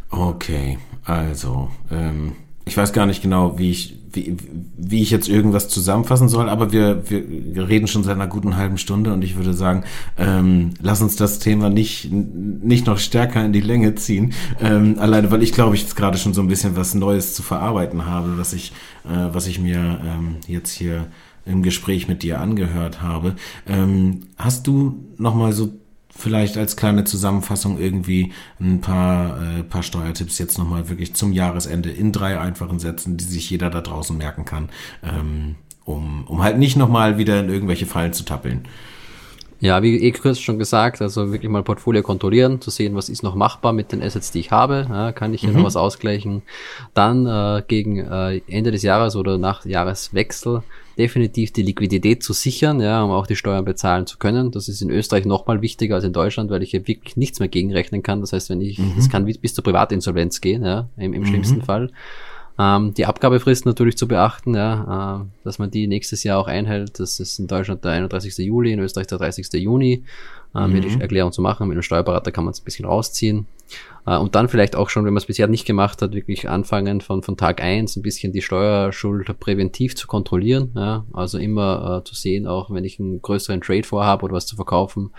[0.10, 2.34] Okay, also ähm,
[2.66, 4.38] ich weiß gar nicht genau, wie ich, wie,
[4.78, 8.78] wie ich jetzt irgendwas zusammenfassen soll, aber wir, wir reden schon seit einer guten halben
[8.78, 9.84] Stunde und ich würde sagen,
[10.18, 14.34] ähm, lass uns das Thema nicht, nicht noch stärker in die Länge ziehen.
[14.62, 17.44] Ähm, alleine, weil ich glaube, ich jetzt gerade schon so ein bisschen was Neues zu
[17.44, 18.72] verarbeiten habe, was ich,
[19.06, 21.08] äh, was ich mir ähm, jetzt hier
[21.46, 23.36] im Gespräch mit dir angehört habe.
[23.68, 25.74] Ähm, hast du noch mal so
[26.16, 31.34] vielleicht als kleine Zusammenfassung irgendwie ein paar, äh, paar Steuertipps jetzt noch mal wirklich zum
[31.34, 34.70] Jahresende in drei einfachen Sätzen, die sich jeder da draußen merken kann,
[35.04, 38.68] ähm, um, um halt nicht noch mal wieder in irgendwelche Fallen zu tappeln?
[39.60, 43.24] Ja, wie eh kurz schon gesagt, also wirklich mal Portfolio kontrollieren, zu sehen, was ist
[43.24, 45.60] noch machbar mit den Assets, die ich habe, ja, kann ich hier mhm.
[45.60, 46.42] noch was ausgleichen.
[46.94, 50.64] Dann äh, gegen äh, Ende des Jahres oder nach Jahreswechsel
[50.98, 54.52] definitiv die Liquidität zu sichern, ja, um auch die Steuern bezahlen zu können.
[54.52, 57.50] Das ist in Österreich nochmal wichtiger als in Deutschland, weil ich hier wirklich nichts mehr
[57.50, 58.22] gegenrechnen kann.
[58.22, 59.12] Das heißt, wenn ich, es mhm.
[59.12, 61.26] kann bis zur Privatinsolvenz gehen, ja, im, im mhm.
[61.26, 61.92] schlimmsten Fall.
[62.60, 67.00] Ähm, die Abgabefrist natürlich zu beachten, ja, äh, dass man die nächstes Jahr auch einhält.
[67.00, 68.38] Das ist in Deutschland der 31.
[68.46, 69.52] Juli, in Österreich der 30.
[69.54, 70.04] Juni.
[70.56, 70.82] Äh, mhm.
[70.82, 71.68] die Erklärung zu machen.
[71.68, 73.48] Mit einem Steuerberater kann man es ein bisschen rausziehen.
[74.06, 77.02] Äh, und dann vielleicht auch schon, wenn man es bisher nicht gemacht hat, wirklich anfangen
[77.02, 80.72] von, von Tag eins ein bisschen die Steuerschuld präventiv zu kontrollieren.
[80.76, 81.06] Ja?
[81.14, 84.56] Also immer äh, zu sehen, auch wenn ich einen größeren Trade vorhabe oder was zu
[84.56, 85.12] verkaufen,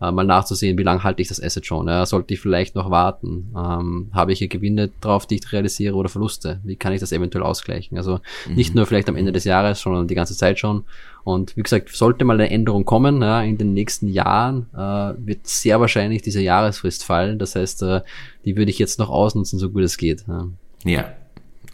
[0.00, 1.88] äh, mal nachzusehen, wie lange halte ich das Asset schon.
[1.88, 2.04] Ja?
[2.06, 3.54] Sollte ich vielleicht noch warten?
[3.56, 6.60] Ähm, habe ich hier Gewinne drauf, die ich realisiere oder Verluste?
[6.64, 7.96] Wie kann ich das eventuell ausgleichen?
[7.96, 8.54] Also mhm.
[8.54, 10.84] nicht nur vielleicht am Ende des Jahres, sondern die ganze Zeit schon.
[11.24, 15.46] Und wie gesagt, sollte mal eine Änderung kommen ja, in den nächsten Jahren, äh, wird
[15.46, 17.38] sehr wahrscheinlich diese Jahresfrist fallen.
[17.38, 18.02] Das heißt, äh,
[18.44, 20.24] die würde ich jetzt noch ausnutzen, so gut es geht.
[20.28, 20.46] Ja,
[20.84, 21.12] ja.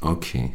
[0.01, 0.53] okay.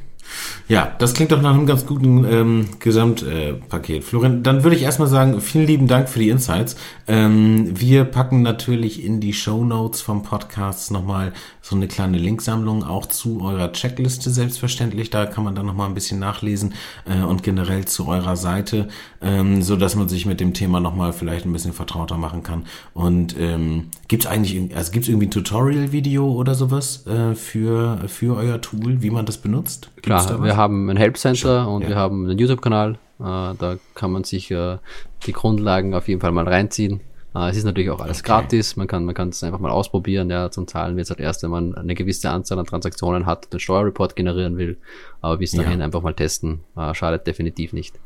[0.69, 3.99] Ja, das klingt doch nach einem ganz guten ähm, Gesamtpaket.
[3.99, 6.75] Äh, Florian, dann würde ich erstmal sagen, vielen lieben Dank für die Insights.
[7.07, 12.83] Ähm, wir packen natürlich in die Show Notes vom Podcast nochmal so eine kleine Linksammlung
[12.83, 15.09] auch zu eurer Checkliste selbstverständlich.
[15.09, 16.73] Da kann man dann nochmal ein bisschen nachlesen
[17.05, 18.89] äh, und generell zu eurer Seite,
[19.21, 22.65] ähm, so dass man sich mit dem Thema nochmal vielleicht ein bisschen vertrauter machen kann.
[22.93, 27.99] Und ähm, gibt es eigentlich, also gibt es irgendwie ein Tutorial-Video oder sowas äh, für,
[28.07, 29.91] für euer Tool, wie man das benutzt?
[30.01, 31.89] Gibt's Klar, wir haben ein Help Center und ja.
[31.89, 34.77] wir haben einen YouTube-Kanal Äh, da kann man sich äh,
[35.25, 37.01] die Grundlagen auf jeden Fall mal reinziehen.
[37.33, 38.27] Äh, es ist natürlich auch alles okay.
[38.27, 38.75] gratis.
[38.75, 40.29] Man kann, man kann es einfach mal ausprobieren.
[40.29, 43.45] Ja, zum Zahlen wird es halt erst, wenn man eine gewisse Anzahl an Transaktionen hat
[43.45, 44.77] und den Steuerreport generieren will.
[45.21, 45.85] Aber bis dahin ja.
[45.85, 46.61] einfach mal testen.
[46.93, 47.99] Schadet definitiv nicht.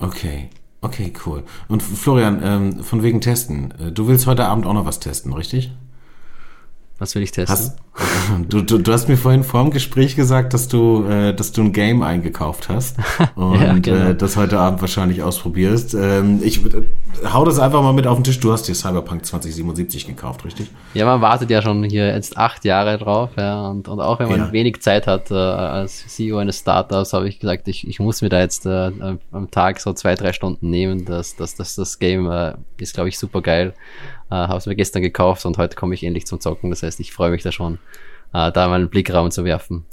[0.00, 0.50] Okay.
[0.80, 1.42] Okay, cool.
[1.66, 3.74] Und Florian, ähm, von wegen Testen.
[3.94, 5.72] Du willst heute Abend auch noch was testen, richtig?
[6.98, 7.56] Was will ich testen?
[7.56, 7.78] Hast,
[8.48, 11.62] du, du, du hast mir vorhin vor dem Gespräch gesagt, dass du, äh, dass du
[11.62, 12.96] ein Game eingekauft hast
[13.34, 14.10] und ja, genau.
[14.10, 15.94] äh, das heute Abend wahrscheinlich ausprobierst.
[15.94, 16.82] Ähm, ich äh,
[17.32, 18.40] hau das einfach mal mit auf den Tisch.
[18.40, 20.70] Du hast dir Cyberpunk 2077 gekauft, richtig?
[20.94, 23.68] Ja, man wartet ja schon hier jetzt acht Jahre drauf, ja.
[23.68, 24.52] Und, und auch wenn man ja.
[24.52, 28.28] wenig Zeit hat, äh, als CEO eines Startups, habe ich gesagt, ich, ich muss mir
[28.28, 28.90] da jetzt äh,
[29.32, 31.04] am Tag so zwei, drei Stunden nehmen.
[31.04, 33.74] Das, das, das, das Game äh, ist, glaube ich, super geil.
[34.30, 36.70] Äh, Habe es mir gestern gekauft und heute komme ich endlich zum Zocken.
[36.70, 37.78] Das heißt, ich freue mich da schon,
[38.32, 39.84] äh, da mal einen Blick raum zu werfen.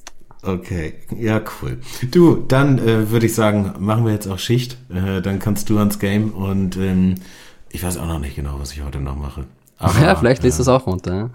[0.44, 1.80] Okay, ja, cool.
[2.12, 4.78] Du, dann äh, würde ich sagen, machen wir jetzt auch Schicht.
[4.94, 7.16] Äh, dann kannst du ans Game und ähm,
[7.72, 9.46] ich weiß auch noch nicht genau, was ich heute noch mache.
[9.78, 11.32] Aber, ja, vielleicht liest du es auch runter.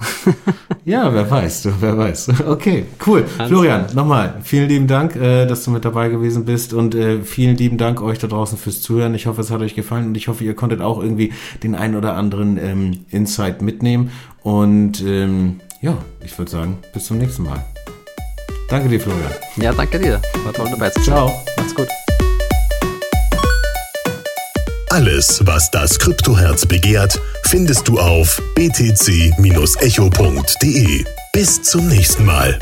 [0.86, 2.30] ja, wer weiß, du, wer weiß.
[2.46, 3.26] Okay, cool.
[3.38, 7.22] Hans Florian, nochmal, vielen lieben Dank, äh, dass du mit dabei gewesen bist und äh,
[7.22, 9.14] vielen lieben Dank euch da draußen fürs Zuhören.
[9.14, 11.32] Ich hoffe, es hat euch gefallen und ich hoffe, ihr konntet auch irgendwie
[11.62, 14.10] den einen oder anderen ähm, Insight mitnehmen.
[14.42, 17.64] Und ähm, ja, ich würde sagen, bis zum nächsten Mal.
[18.68, 19.32] Danke dir, Florian.
[19.56, 20.20] Ja, danke dir.
[20.44, 20.90] War toll dabei.
[20.90, 21.42] Ciao.
[21.56, 21.88] Macht's gut.
[24.90, 29.34] Alles, was das Kryptoherz begehrt, findest du auf btc-echo.de.
[31.32, 32.58] Bis zum nächsten Mal.